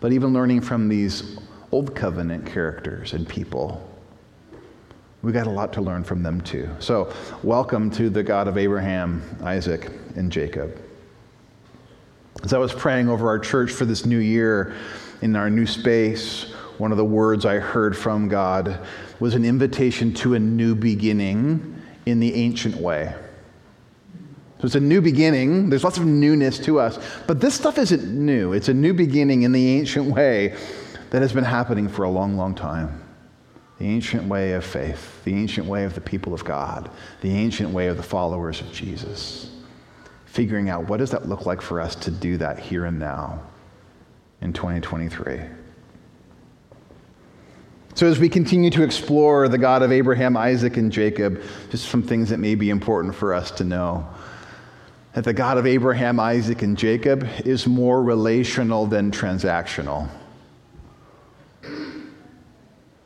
but 0.01 0.13
even 0.13 0.35
learning 0.35 0.61
from 0.61 0.87
these 0.87 1.39
old 1.73 1.95
covenant 1.95 2.45
characters 2.45 3.15
and 3.15 3.27
people. 3.27 3.83
We 5.23 5.33
got 5.33 5.47
a 5.47 5.51
lot 5.51 5.73
to 5.73 5.81
learn 5.81 6.05
from 6.05 6.23
them 6.23 6.43
too. 6.43 6.69
So, 6.79 7.11
welcome 7.43 7.91
to 7.93 8.11
the 8.11 8.23
God 8.23 8.49
of 8.49 8.59
Abraham, 8.59 9.23
Isaac, 9.43 9.91
and 10.15 10.31
Jacob. 10.31 10.79
As 12.45 12.53
I 12.53 12.59
was 12.59 12.75
praying 12.75 13.09
over 13.09 13.29
our 13.29 13.39
church 13.39 13.73
for 13.73 13.87
this 13.87 14.05
new 14.05 14.19
year 14.19 14.75
in 15.23 15.37
our 15.37 15.49
new 15.49 15.67
space, 15.67 16.53
one 16.77 16.91
of 16.91 16.99
the 16.99 17.05
words 17.05 17.47
I 17.47 17.59
heard 17.59 17.97
from 17.97 18.29
God 18.29 18.79
was 19.21 19.35
an 19.35 19.47
invitation 19.47 20.13
to 20.15 20.35
a 20.35 20.39
new 20.39 20.75
beginning 20.75 21.83
in 22.05 22.21
the 22.21 22.35
ancient 22.35 22.77
way. 22.77 23.15
So 24.59 24.65
it's 24.65 24.75
a 24.75 24.81
new 24.81 25.03
beginning. 25.03 25.69
There's 25.69 25.85
lots 25.85 25.99
of 25.99 26.07
newness 26.07 26.59
to 26.61 26.81
us. 26.81 26.99
But 27.27 27.41
this 27.41 27.55
stuff 27.55 27.77
isn't 27.77 28.05
new. 28.05 28.55
It's 28.55 28.69
a 28.69 28.75
new 28.75 28.95
beginning 28.95 29.43
in 29.43 29.53
the 29.53 29.79
ancient 29.79 30.07
way 30.07 30.57
that 31.11 31.21
has 31.21 31.33
been 31.33 31.45
happening 31.45 31.89
for 31.89 32.05
a 32.05 32.11
long, 32.11 32.37
long 32.37 32.55
time. 32.55 33.03
The 33.79 33.87
ancient 33.87 34.25
way 34.25 34.53
of 34.53 34.65
faith, 34.65 35.23
the 35.25 35.35
ancient 35.35 35.67
way 35.67 35.85
of 35.85 35.95
the 35.95 36.01
people 36.01 36.33
of 36.33 36.43
God, 36.45 36.91
the 37.21 37.31
ancient 37.31 37.71
way 37.71 37.89
of 37.89 37.99
the 37.99 38.03
followers 38.03 38.63
of 38.63 38.73
Jesus. 38.73 39.51
Figuring 40.25 40.71
out 40.71 40.89
what 40.89 40.99
does 40.99 41.11
that 41.11 41.29
look 41.29 41.45
like 41.45 41.61
for 41.61 41.81
us 41.81 41.95
to 41.97 42.11
do 42.11 42.39
that 42.39 42.59
here 42.59 42.87
and 42.87 42.99
now 42.99 43.43
in 44.41 44.55
2023. 44.55 45.41
So, 47.95 48.07
as 48.07 48.19
we 48.19 48.29
continue 48.29 48.69
to 48.71 48.83
explore 48.83 49.49
the 49.49 49.57
God 49.57 49.83
of 49.83 49.91
Abraham, 49.91 50.37
Isaac, 50.37 50.77
and 50.77 50.93
Jacob, 50.93 51.43
just 51.71 51.89
some 51.89 52.03
things 52.03 52.29
that 52.29 52.39
may 52.39 52.55
be 52.55 52.69
important 52.69 53.15
for 53.15 53.33
us 53.33 53.51
to 53.53 53.65
know. 53.65 54.07
That 55.17 55.25
the 55.25 55.33
God 55.33 55.57
of 55.57 55.67
Abraham, 55.67 56.21
Isaac, 56.21 56.61
and 56.61 56.77
Jacob 56.77 57.27
is 57.47 57.67
more 57.67 58.03
relational 58.03 58.85
than 58.85 59.11
transactional. 59.11 60.11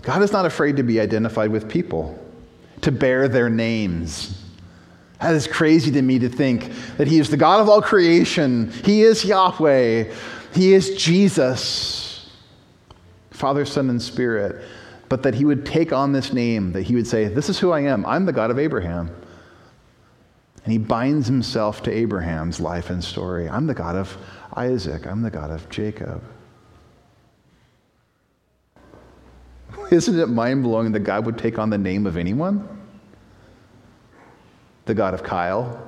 God 0.03 0.21
is 0.23 0.33
not 0.33 0.45
afraid 0.45 0.77
to 0.79 0.83
be 0.83 0.99
identified 0.99 1.53
with 1.53 1.69
people, 1.69 2.19
to 2.81 2.91
bear 2.91 3.29
their 3.29 3.49
names. 3.49 4.45
That 5.21 5.35
is 5.35 5.47
crazy 5.47 5.93
to 5.93 6.03
me 6.03 6.19
to 6.19 6.29
think 6.29 6.73
that 6.97 7.07
He 7.07 7.21
is 7.21 7.31
the 7.31 7.37
God 7.37 7.61
of 7.61 7.69
all 7.69 7.81
creation. 7.81 8.73
He 8.85 9.03
is 9.03 9.25
Yahweh. 9.25 10.13
He 10.53 10.73
is 10.73 10.97
Jesus, 10.97 12.29
Father, 13.31 13.65
Son, 13.65 13.89
and 13.89 14.03
Spirit 14.03 14.65
but 15.11 15.25
that 15.25 15.35
he 15.35 15.45
would 15.45 15.67
take 15.67 15.93
on 15.93 16.13
this 16.13 16.33
name, 16.33 16.71
that 16.71 16.83
he 16.83 16.95
would 16.95 17.07
say, 17.07 17.27
This 17.27 17.49
is 17.49 17.59
who 17.59 17.73
I 17.73 17.81
am. 17.81 18.07
I'm 18.07 18.27
the 18.27 18.33
God 18.33 18.53
of 18.53 18.61
Abraham. 18.61 19.11
And 20.65 20.73
he 20.73 20.79
binds 20.79 21.27
himself 21.27 21.83
to 21.85 21.91
Abraham's 21.91 22.61
life 22.61 22.91
and 22.91 23.03
story. 23.03 23.49
I'm 23.49 23.67
the 23.67 23.75
God 23.75 23.97
of 23.97 24.17
Isaac. 24.55 25.07
I'm 25.07 25.23
the 25.23 25.31
God 25.31 25.51
of 25.51 25.69
Jacob. 25.71 26.23
Isn't 29.91 30.19
it 30.19 30.29
mind 30.29 30.63
blowing 30.63 30.93
that 30.93 31.01
God 31.01 31.25
would 31.27 31.39
take 31.39 31.59
on 31.59 31.71
the 31.71 31.79
name 31.79 32.07
of 32.07 32.17
anyone? 32.17 32.69
The 34.85 34.95
God 34.95 35.15
of 35.15 35.23
Kyle, 35.23 35.87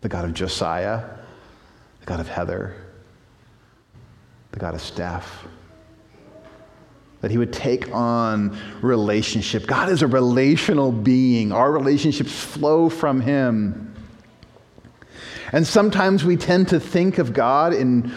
the 0.00 0.08
God 0.08 0.24
of 0.24 0.34
Josiah, 0.34 1.04
the 2.00 2.06
God 2.06 2.20
of 2.20 2.28
Heather, 2.28 2.74
the 4.52 4.58
God 4.58 4.74
of 4.74 4.80
Steph 4.80 5.46
that 7.20 7.30
he 7.30 7.38
would 7.38 7.52
take 7.52 7.92
on 7.92 8.56
relationship. 8.80 9.66
God 9.66 9.88
is 9.88 10.02
a 10.02 10.06
relational 10.06 10.92
being, 10.92 11.52
our 11.52 11.72
relationships 11.72 12.32
flow 12.32 12.88
from 12.88 13.20
him. 13.20 13.94
And 15.52 15.66
sometimes 15.66 16.24
we 16.24 16.36
tend 16.36 16.68
to 16.68 16.80
think 16.80 17.18
of 17.18 17.32
God 17.32 17.72
in, 17.72 18.12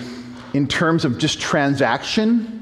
in 0.53 0.67
terms 0.67 1.05
of 1.05 1.17
just 1.17 1.39
transaction, 1.39 2.57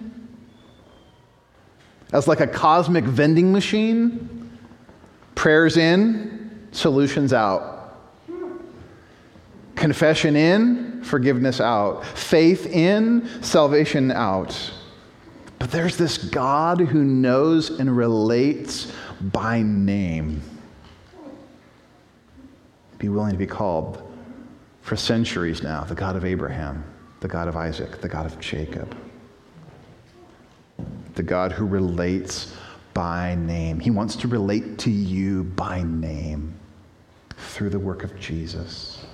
as 2.14 2.28
like 2.28 2.40
a 2.40 2.48
cosmic 2.48 3.04
vending 3.04 3.52
machine 3.52 4.50
prayers 5.36 5.78
in, 5.78 6.68
solutions 6.72 7.34
out. 7.34 7.98
Confession 9.76 10.36
in, 10.36 11.04
forgiveness 11.04 11.62
out. 11.62 12.06
Faith 12.06 12.66
in, 12.68 13.28
salvation 13.42 14.12
out. 14.12 14.72
But 15.60 15.72
there's 15.72 15.98
this 15.98 16.18
God 16.18 16.80
who 16.80 17.04
knows 17.04 17.70
and 17.80 17.96
relates 17.96 18.92
by 19.22 19.62
name. 19.62 20.42
Be 22.98 23.10
willing 23.10 23.34
to 23.34 23.38
be 23.38 23.46
called 23.46 24.02
for 24.82 24.96
centuries 24.96 25.62
now 25.62 25.84
the 25.84 25.96
God 25.96 26.16
of 26.16 26.26
Abraham, 26.26 26.84
the 27.20 27.28
God 27.28 27.48
of 27.48 27.56
Isaac, 27.56 28.02
the 28.02 28.10
God 28.10 28.26
of 28.26 28.40
Jacob, 28.40 28.98
the 31.16 31.24
God 31.24 31.52
who 31.52 31.66
relates 31.66 32.54
by 32.94 33.36
name. 33.36 33.80
He 33.80 33.92
wants 33.92 34.16
to 34.18 34.28
relate 34.28 34.78
to 34.80 34.90
you 34.90 35.44
by 35.44 35.84
name 35.84 36.54
through 37.38 37.70
the 37.70 37.80
work 37.80 38.04
of 38.04 38.18
Jesus. 38.20 39.06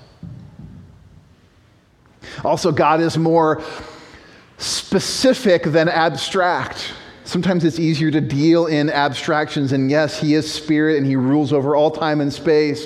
Also, 2.44 2.72
God 2.72 3.02
is 3.02 3.18
more 3.18 3.62
specific 4.58 5.64
than 5.64 5.90
abstract. 5.90 6.94
Sometimes 7.24 7.64
it's 7.64 7.80
easier 7.80 8.12
to 8.12 8.22
deal 8.22 8.68
in 8.68 8.90
abstractions. 8.90 9.72
And 9.72 9.90
yes, 9.90 10.20
He 10.20 10.36
is 10.36 10.52
spirit 10.52 10.98
and 10.98 11.06
He 11.06 11.16
rules 11.16 11.52
over 11.52 11.76
all 11.76 11.92
time 11.92 12.22
and 12.22 12.32
space. 12.32 12.86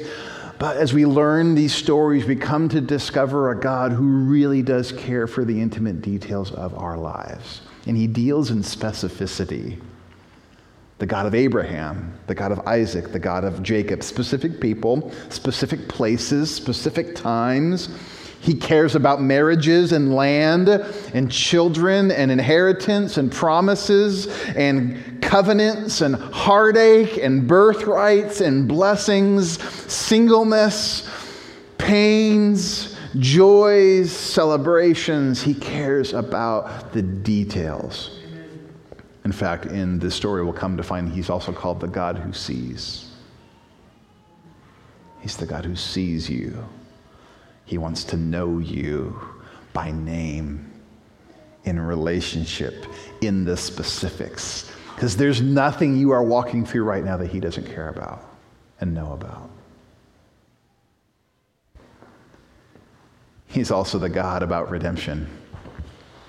But 0.58 0.77
as 0.77 0.93
we 0.93 1.05
learn 1.05 1.55
these 1.55 1.73
stories, 1.73 2.25
we 2.25 2.36
come 2.36 2.67
to 2.69 2.82
discover 2.82 3.51
a 3.51 3.60
God 3.60 3.91
who 3.91 4.05
really 4.05 4.62
does 4.62 4.91
care 4.91 5.27
for 5.27 5.45
the 5.45 5.60
intimate 5.62 6.01
details 6.01 6.51
of 6.51 6.77
our 6.77 6.97
lives. 6.97 7.62
And 7.86 7.95
He 7.95 8.08
deals 8.08 8.51
in 8.51 8.60
specificity. 8.60 9.82
The 10.99 11.05
God 11.05 11.25
of 11.25 11.34
Abraham, 11.34 12.13
the 12.27 12.36
God 12.36 12.51
of 12.51 12.60
Isaac, 12.67 13.13
the 13.13 13.19
God 13.19 13.45
of 13.45 13.63
Jacob, 13.63 14.03
specific 14.03 14.60
people, 14.60 15.13
specific 15.29 15.88
places, 15.88 16.53
specific 16.53 17.15
times 17.15 17.88
he 18.41 18.54
cares 18.54 18.95
about 18.95 19.21
marriages 19.21 19.91
and 19.91 20.13
land 20.15 20.69
and 20.69 21.32
children 21.32 22.10
and 22.10 22.32
inheritance 22.32 23.17
and 23.17 23.32
promises 23.32 24.28
and 24.49 25.21
covenants 25.21 26.02
and 26.02 26.15
heartache 26.15 27.17
and 27.17 27.47
birthrights 27.47 28.39
and 28.39 28.67
blessings, 28.67 29.62
singleness, 29.91 31.10
pains, 31.78 32.97
joys, 33.17 34.12
celebrations. 34.12 35.41
He 35.41 35.54
cares 35.54 36.13
about 36.13 36.93
the 36.93 37.02
details. 37.02 38.19
In 39.25 39.34
fact, 39.34 39.65
in 39.65 39.99
this 39.99 40.15
story, 40.15 40.43
we'll 40.43 40.54
come 40.54 40.78
to 40.78 40.84
find 40.84 41.12
he's 41.12 41.30
also 41.30 41.52
called 41.52 41.82
the 41.82 41.88
God 41.88 42.17
who 42.17 42.32
sees. 42.32 43.12
He's 45.19 45.36
the 45.36 45.45
God 45.45 45.65
who 45.65 45.75
sees 45.75 46.30
you. 46.30 46.65
He 47.69 47.77
wants 47.77 48.03
to 48.05 48.17
know 48.17 48.58
you 48.58 49.15
by 49.73 49.91
name, 49.91 50.71
in 51.65 51.79
relationship, 51.79 52.88
in 53.21 53.45
the 53.45 53.55
specifics. 53.55 54.71
Because 54.95 55.15
there's 55.15 55.39
nothing 55.39 55.95
you 55.95 56.10
are 56.10 56.23
walking 56.23 56.65
through 56.65 56.84
right 56.84 57.05
now 57.05 57.15
that 57.17 57.27
He 57.27 57.39
doesn't 57.39 57.67
care 57.67 57.89
about 57.89 58.27
and 58.82 58.95
know 58.95 59.13
about. 59.13 59.51
He's 63.45 63.69
also 63.69 63.99
the 63.99 64.10
God 64.10 64.41
about 64.41 64.71
redemption. 64.71 65.29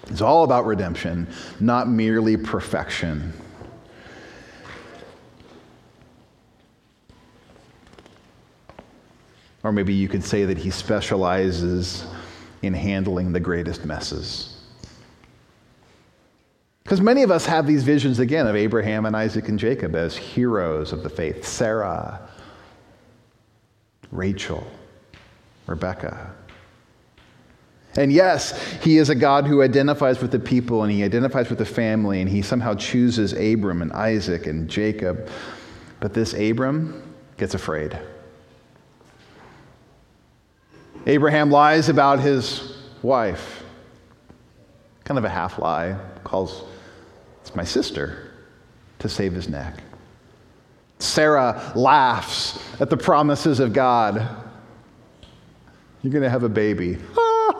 It's 0.08 0.20
all 0.20 0.44
about 0.44 0.66
redemption, 0.66 1.26
not 1.58 1.88
merely 1.88 2.36
perfection. 2.36 3.32
Or 9.62 9.72
maybe 9.72 9.92
you 9.92 10.08
could 10.08 10.24
say 10.24 10.44
that 10.44 10.58
he 10.58 10.70
specializes 10.70 12.06
in 12.62 12.74
handling 12.74 13.32
the 13.32 13.40
greatest 13.40 13.84
messes. 13.84 14.60
Because 16.82 17.00
many 17.00 17.22
of 17.22 17.30
us 17.30 17.46
have 17.46 17.66
these 17.66 17.84
visions 17.84 18.18
again 18.18 18.46
of 18.46 18.56
Abraham 18.56 19.06
and 19.06 19.14
Isaac 19.14 19.48
and 19.48 19.58
Jacob 19.58 19.94
as 19.94 20.16
heroes 20.16 20.92
of 20.92 21.02
the 21.02 21.08
faith 21.08 21.46
Sarah, 21.46 22.28
Rachel, 24.10 24.66
Rebecca. 25.66 26.34
And 27.96 28.12
yes, 28.12 28.60
he 28.82 28.98
is 28.98 29.08
a 29.08 29.14
God 29.14 29.46
who 29.46 29.62
identifies 29.62 30.20
with 30.20 30.30
the 30.30 30.38
people 30.38 30.84
and 30.84 30.92
he 30.92 31.02
identifies 31.02 31.48
with 31.48 31.58
the 31.58 31.64
family 31.64 32.20
and 32.20 32.30
he 32.30 32.40
somehow 32.40 32.74
chooses 32.74 33.32
Abram 33.32 33.82
and 33.82 33.92
Isaac 33.92 34.46
and 34.46 34.68
Jacob. 34.68 35.28
But 35.98 36.14
this 36.14 36.34
Abram 36.34 37.14
gets 37.36 37.54
afraid. 37.54 37.98
Abraham 41.06 41.50
lies 41.50 41.88
about 41.88 42.20
his 42.20 42.76
wife. 43.02 43.62
Kind 45.04 45.18
of 45.18 45.24
a 45.24 45.28
half 45.28 45.58
lie. 45.58 45.96
Calls, 46.24 46.64
it's 47.40 47.54
my 47.54 47.64
sister, 47.64 48.32
to 48.98 49.08
save 49.08 49.32
his 49.32 49.48
neck. 49.48 49.82
Sarah 50.98 51.72
laughs 51.74 52.62
at 52.80 52.90
the 52.90 52.96
promises 52.96 53.60
of 53.60 53.72
God. 53.72 54.16
You're 56.02 56.12
going 56.12 56.22
to 56.22 56.30
have 56.30 56.44
a 56.44 56.48
baby. 56.48 56.98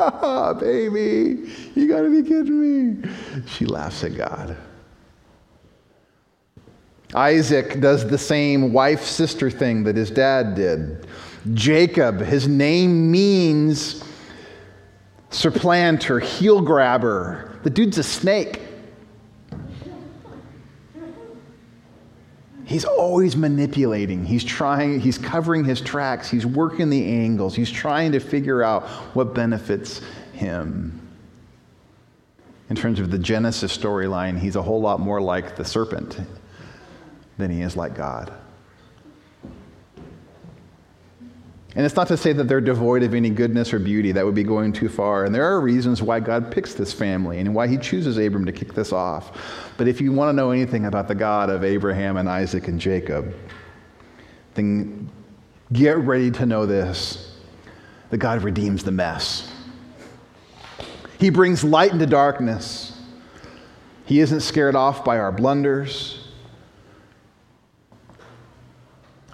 Ah, 0.03 0.55
baby, 0.55 1.53
you 1.75 1.87
got 1.87 2.01
to 2.01 2.11
be 2.11 2.27
kidding 2.27 3.03
me. 3.03 3.11
She 3.47 3.67
laughs 3.67 4.03
at 4.03 4.17
God. 4.17 4.57
Isaac 7.15 7.81
does 7.81 8.09
the 8.09 8.17
same 8.17 8.73
wife 8.73 9.03
sister 9.03 9.51
thing 9.51 9.85
that 9.85 9.97
his 9.97 10.11
dad 10.11 10.55
did 10.55 11.07
Jacob, 11.55 12.21
his 12.21 12.47
name 12.47 13.11
means 13.11 14.05
supplanter, 15.31 16.19
heel 16.19 16.61
grabber. 16.61 17.59
The 17.63 17.71
dude's 17.71 17.99
a 17.99 18.03
snake. 18.03 18.61
He's 22.65 22.85
always 22.85 23.35
manipulating. 23.37 24.25
He's 24.25 24.45
trying, 24.45 25.01
he's 25.01 25.19
covering 25.19 25.65
his 25.65 25.81
tracks. 25.81 26.31
He's 26.31 26.47
working 26.47 26.89
the 26.89 27.05
angles. 27.05 27.57
He's 27.57 27.71
trying 27.71 28.13
to 28.13 28.21
figure 28.21 28.63
out 28.63 28.85
what 29.15 29.35
benefits 29.35 30.01
him. 30.33 31.01
In 32.69 32.77
terms 32.77 33.01
of 33.01 33.11
the 33.11 33.19
Genesis 33.19 33.77
storyline, 33.77 34.39
he's 34.39 34.55
a 34.55 34.63
whole 34.63 34.81
lot 34.81 35.01
more 35.01 35.21
like 35.21 35.57
the 35.57 35.65
serpent 35.65 36.21
than 37.39 37.51
he 37.51 37.63
is 37.63 37.77
like 37.77 37.97
God. 37.97 38.33
And 41.81 41.87
it's 41.87 41.97
not 41.97 42.09
to 42.09 42.17
say 42.19 42.35
that 42.35 42.45
they're 42.45 42.61
devoid 42.61 43.03
of 43.05 43.15
any 43.15 43.31
goodness 43.31 43.73
or 43.73 43.79
beauty. 43.79 44.13
That 44.13 44.27
would 44.27 44.35
be 44.35 44.45
going 44.45 44.75
too 44.75 44.91
far. 44.91 45.25
And 45.25 45.35
there 45.35 45.47
are 45.47 45.63
reasons 45.63 46.03
why 46.03 46.21
God 46.21 46.53
picks 46.53 46.75
this 46.75 46.93
family 46.93 47.39
and 47.39 47.55
why 47.55 47.69
he 47.69 47.79
chooses 47.79 48.19
Abram 48.19 48.45
to 48.45 48.53
kick 48.53 48.75
this 48.75 48.93
off. 48.93 49.35
But 49.79 49.89
if 49.89 49.99
you 49.99 50.13
want 50.13 50.29
to 50.29 50.35
know 50.35 50.51
anything 50.51 50.85
about 50.85 51.09
the 51.09 51.15
God 51.15 51.49
of 51.49 51.65
Abraham 51.65 52.19
and 52.19 52.29
Isaac 52.29 52.69
and 52.69 52.79
Jacob, 52.79 53.35
then 54.53 55.09
get 55.73 55.97
ready 55.97 56.31
to 56.33 56.45
know 56.45 56.67
this 56.67 57.35
that 58.11 58.19
God 58.19 58.43
redeems 58.43 58.85
the 58.85 58.93
mess. 58.93 59.51
He 61.19 61.31
brings 61.31 61.65
light 61.65 61.93
into 61.93 62.05
darkness. 62.05 63.01
He 64.05 64.21
isn't 64.21 64.41
scared 64.41 64.77
off 64.77 65.03
by 65.03 65.19
our 65.19 65.33
blunders. 65.33 66.20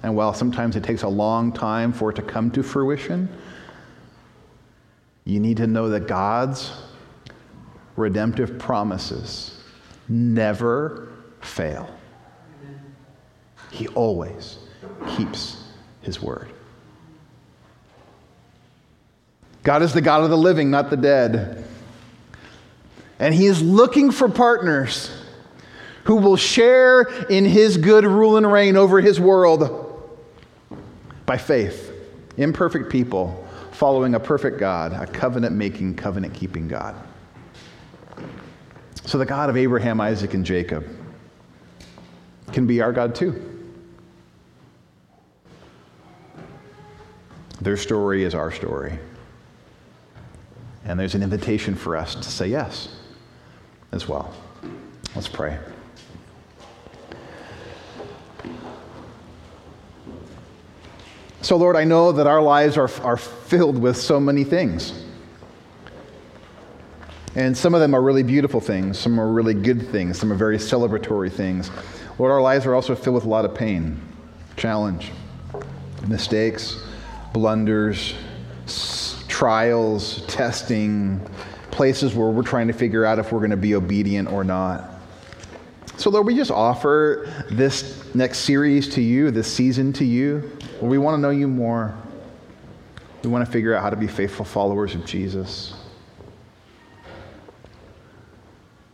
And 0.03 0.15
while 0.15 0.35
sometimes 0.35 0.77
it 0.77 0.85
takes 0.85 1.03
a 1.03 1.09
long 1.09 1.53
time 1.53 1.93
for 1.93 2.11
it 2.11 2.15
to 2.17 2.23
come 2.23 2.51
to 2.53 2.63
fruition, 2.63 3.29
you 5.25 5.41
need 5.41 5.57
to 5.57 5.67
know 5.67 5.89
that 5.91 6.07
God's 6.07 6.71
redemptive 7.97 8.59
promises 8.59 9.59
never 10.09 11.09
fail. 11.41 11.89
He 13.71 13.89
always 13.89 14.59
keeps 15.17 15.65
his 16.03 16.23
word. 16.23 16.49
God 19.63 19.83
is 19.83 19.93
the 19.93 20.01
God 20.01 20.23
of 20.23 20.31
the 20.31 20.39
living, 20.39 20.71
not 20.71 20.91
the 20.91 20.97
dead. 20.97 21.65
And 23.19 23.35
he 23.35 23.47
is 23.47 23.61
looking 23.61 24.13
for 24.13 24.29
partners 24.29 25.11
who 26.05 26.17
will 26.17 26.37
share 26.37 27.03
in 27.29 27.45
his 27.45 27.77
good 27.77 28.05
rule 28.05 28.37
and 28.37 28.51
reign 28.51 28.77
over 28.77 29.01
his 29.01 29.19
world 29.19 29.86
by 31.27 31.37
faith, 31.37 31.93
imperfect 32.37 32.91
people 32.91 33.47
following 33.73 34.15
a 34.15 34.21
perfect 34.21 34.59
God, 34.59 34.93
a 34.93 35.07
covenant 35.07 35.55
making, 35.55 35.97
covenant 35.97 36.33
keeping 36.33 36.67
God. 36.67 36.95
So 39.05 39.19
the 39.19 39.27
God 39.27 39.51
of 39.51 39.57
Abraham, 39.57 40.01
Isaac, 40.01 40.35
and 40.35 40.45
Jacob 40.45 40.87
can 42.53 42.67
be 42.67 42.81
our 42.81 42.93
God 42.93 43.15
too. 43.15 43.53
Their 47.61 47.77
story 47.77 48.25
is 48.25 48.35
our 48.35 48.51
story. 48.51 48.99
And 50.85 50.99
there's 50.99 51.15
an 51.15 51.23
invitation 51.23 51.75
for 51.75 51.97
us 51.97 52.15
to 52.15 52.23
say 52.23 52.49
yes 52.49 52.89
as 53.93 54.09
well. 54.09 54.33
Let's 55.15 55.29
pray. 55.29 55.59
So, 61.47 61.57
Lord, 61.57 61.77
I 61.77 61.85
know 61.85 62.11
that 62.11 62.27
our 62.27 62.43
lives 62.43 62.77
are, 62.77 62.91
are 63.05 63.17
filled 63.17 63.79
with 63.79 63.97
so 63.97 64.19
many 64.19 64.43
things. 64.43 65.05
And 67.37 67.57
some 67.57 67.73
of 67.73 67.81
them 67.81 67.95
are 67.95 68.03
really 68.03 68.25
beautiful 68.25 68.61
things, 68.61 68.99
some 68.99 69.21
are 69.21 69.31
really 69.31 69.55
good 69.55 69.89
things, 69.93 70.19
some 70.19 70.33
are 70.33 70.35
very 70.35 70.59
celebratory 70.59 71.31
things. 71.31 71.71
Lord, 72.19 72.33
our 72.33 72.43
lives 72.43 72.67
are 72.67 72.75
also 72.75 72.97
filled 72.97 73.15
with 73.15 73.27
a 73.27 73.29
lot 73.29 73.45
of 73.45 73.55
pain, 73.55 74.03
challenge, 74.57 75.13
mistakes, 76.09 76.83
blunders, 77.33 78.17
trials, 79.29 80.27
testing, 80.27 81.21
places 81.71 82.13
where 82.13 82.31
we're 82.31 82.43
trying 82.43 82.67
to 82.67 82.73
figure 82.73 83.05
out 83.05 83.21
if 83.21 83.31
we're 83.31 83.39
going 83.39 83.51
to 83.53 83.57
be 83.57 83.77
obedient 83.77 84.33
or 84.33 84.43
not. 84.43 84.91
So, 85.97 86.11
Lord, 86.11 86.27
we 86.27 86.35
just 86.35 86.51
offer 86.51 87.33
this 87.53 88.13
next 88.17 88.39
series 88.39 88.89
to 88.95 89.01
you, 89.01 89.31
this 89.31 89.47
season 89.47 89.93
to 89.93 90.05
you. 90.05 90.51
Well, 90.81 90.91
we 90.91 90.99
want 90.99 91.17
to 91.17 91.21
know 91.21 91.31
you 91.31 91.49
more. 91.49 91.97
We 93.23 93.31
want 93.31 93.45
to 93.47 93.51
figure 93.51 93.75
out 93.75 93.83
how 93.83 93.89
to 93.89 93.97
be 93.97 94.07
faithful 94.07 94.45
followers 94.45 94.95
of 94.95 95.07
Jesus. 95.07 95.75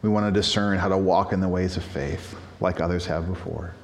We 0.01 0.09
want 0.09 0.33
to 0.33 0.33
discern 0.33 0.79
how 0.79 0.89
to 0.89 0.97
walk 0.97 1.33
in 1.33 1.41
the 1.41 1.49
ways 1.49 1.77
of 1.77 1.83
faith 1.83 2.37
like 2.61 2.81
others 2.81 3.05
have 3.07 3.27
before. 3.27 3.75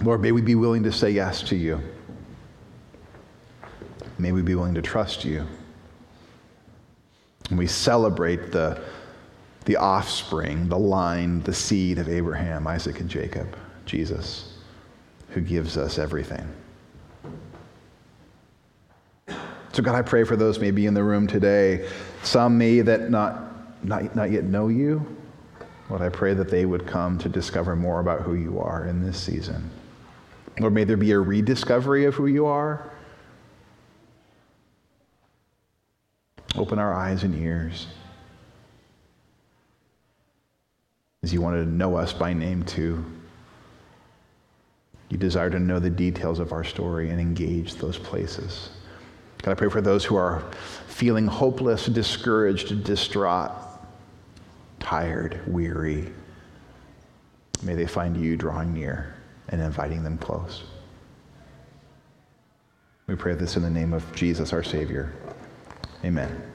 Lord, 0.00 0.20
may 0.22 0.32
we 0.32 0.42
be 0.42 0.54
willing 0.54 0.84
to 0.84 0.92
say 0.92 1.10
yes 1.10 1.42
to 1.42 1.56
you. 1.56 1.80
May 4.16 4.30
we 4.30 4.42
be 4.42 4.54
willing 4.54 4.74
to 4.74 4.82
trust 4.82 5.24
you. 5.24 5.44
And 7.50 7.58
we 7.58 7.66
celebrate 7.66 8.52
the 8.52 8.80
the 9.64 9.76
offspring, 9.76 10.68
the 10.68 10.78
line, 10.78 11.42
the 11.42 11.52
seed 11.52 11.98
of 11.98 12.08
Abraham, 12.08 12.66
Isaac, 12.66 13.00
and 13.00 13.08
Jacob, 13.08 13.56
Jesus, 13.86 14.54
who 15.30 15.40
gives 15.40 15.76
us 15.76 15.98
everything. 15.98 16.46
So, 19.72 19.82
God, 19.82 19.94
I 19.94 20.02
pray 20.02 20.24
for 20.24 20.36
those 20.36 20.58
maybe 20.58 20.86
in 20.86 20.94
the 20.94 21.04
room 21.04 21.26
today, 21.26 21.88
some 22.22 22.58
may 22.58 22.80
that 22.80 23.10
not, 23.10 23.84
not, 23.84 24.16
not 24.16 24.30
yet 24.32 24.44
know 24.44 24.68
you. 24.68 25.16
Lord, 25.88 26.02
I 26.02 26.08
pray 26.08 26.34
that 26.34 26.50
they 26.50 26.66
would 26.66 26.86
come 26.86 27.18
to 27.18 27.28
discover 27.28 27.76
more 27.76 28.00
about 28.00 28.22
who 28.22 28.34
you 28.34 28.60
are 28.60 28.86
in 28.86 29.04
this 29.04 29.18
season. 29.18 29.70
Lord, 30.58 30.72
may 30.72 30.84
there 30.84 30.96
be 30.96 31.12
a 31.12 31.18
rediscovery 31.18 32.04
of 32.04 32.14
who 32.14 32.26
you 32.26 32.46
are. 32.46 32.90
Open 36.56 36.78
our 36.78 36.92
eyes 36.92 37.22
and 37.22 37.34
ears. 37.40 37.86
As 41.22 41.32
you 41.34 41.40
wanted 41.40 41.64
to 41.64 41.70
know 41.70 41.96
us 41.96 42.12
by 42.12 42.32
name 42.32 42.62
too. 42.62 43.04
You 45.10 45.18
desire 45.18 45.50
to 45.50 45.58
know 45.58 45.78
the 45.78 45.90
details 45.90 46.38
of 46.38 46.52
our 46.52 46.64
story 46.64 47.10
and 47.10 47.20
engage 47.20 47.74
those 47.74 47.98
places. 47.98 48.70
God, 49.42 49.52
I 49.52 49.54
pray 49.54 49.68
for 49.68 49.80
those 49.80 50.04
who 50.04 50.16
are 50.16 50.42
feeling 50.86 51.26
hopeless, 51.26 51.86
discouraged, 51.86 52.84
distraught, 52.84 53.52
tired, 54.78 55.40
weary. 55.46 56.12
May 57.62 57.74
they 57.74 57.86
find 57.86 58.16
you 58.16 58.36
drawing 58.36 58.72
near 58.72 59.14
and 59.48 59.60
inviting 59.60 60.02
them 60.02 60.16
close. 60.16 60.62
We 63.06 63.16
pray 63.16 63.34
this 63.34 63.56
in 63.56 63.62
the 63.62 63.70
name 63.70 63.92
of 63.92 64.14
Jesus, 64.14 64.52
our 64.52 64.62
Savior. 64.62 65.12
Amen. 66.04 66.49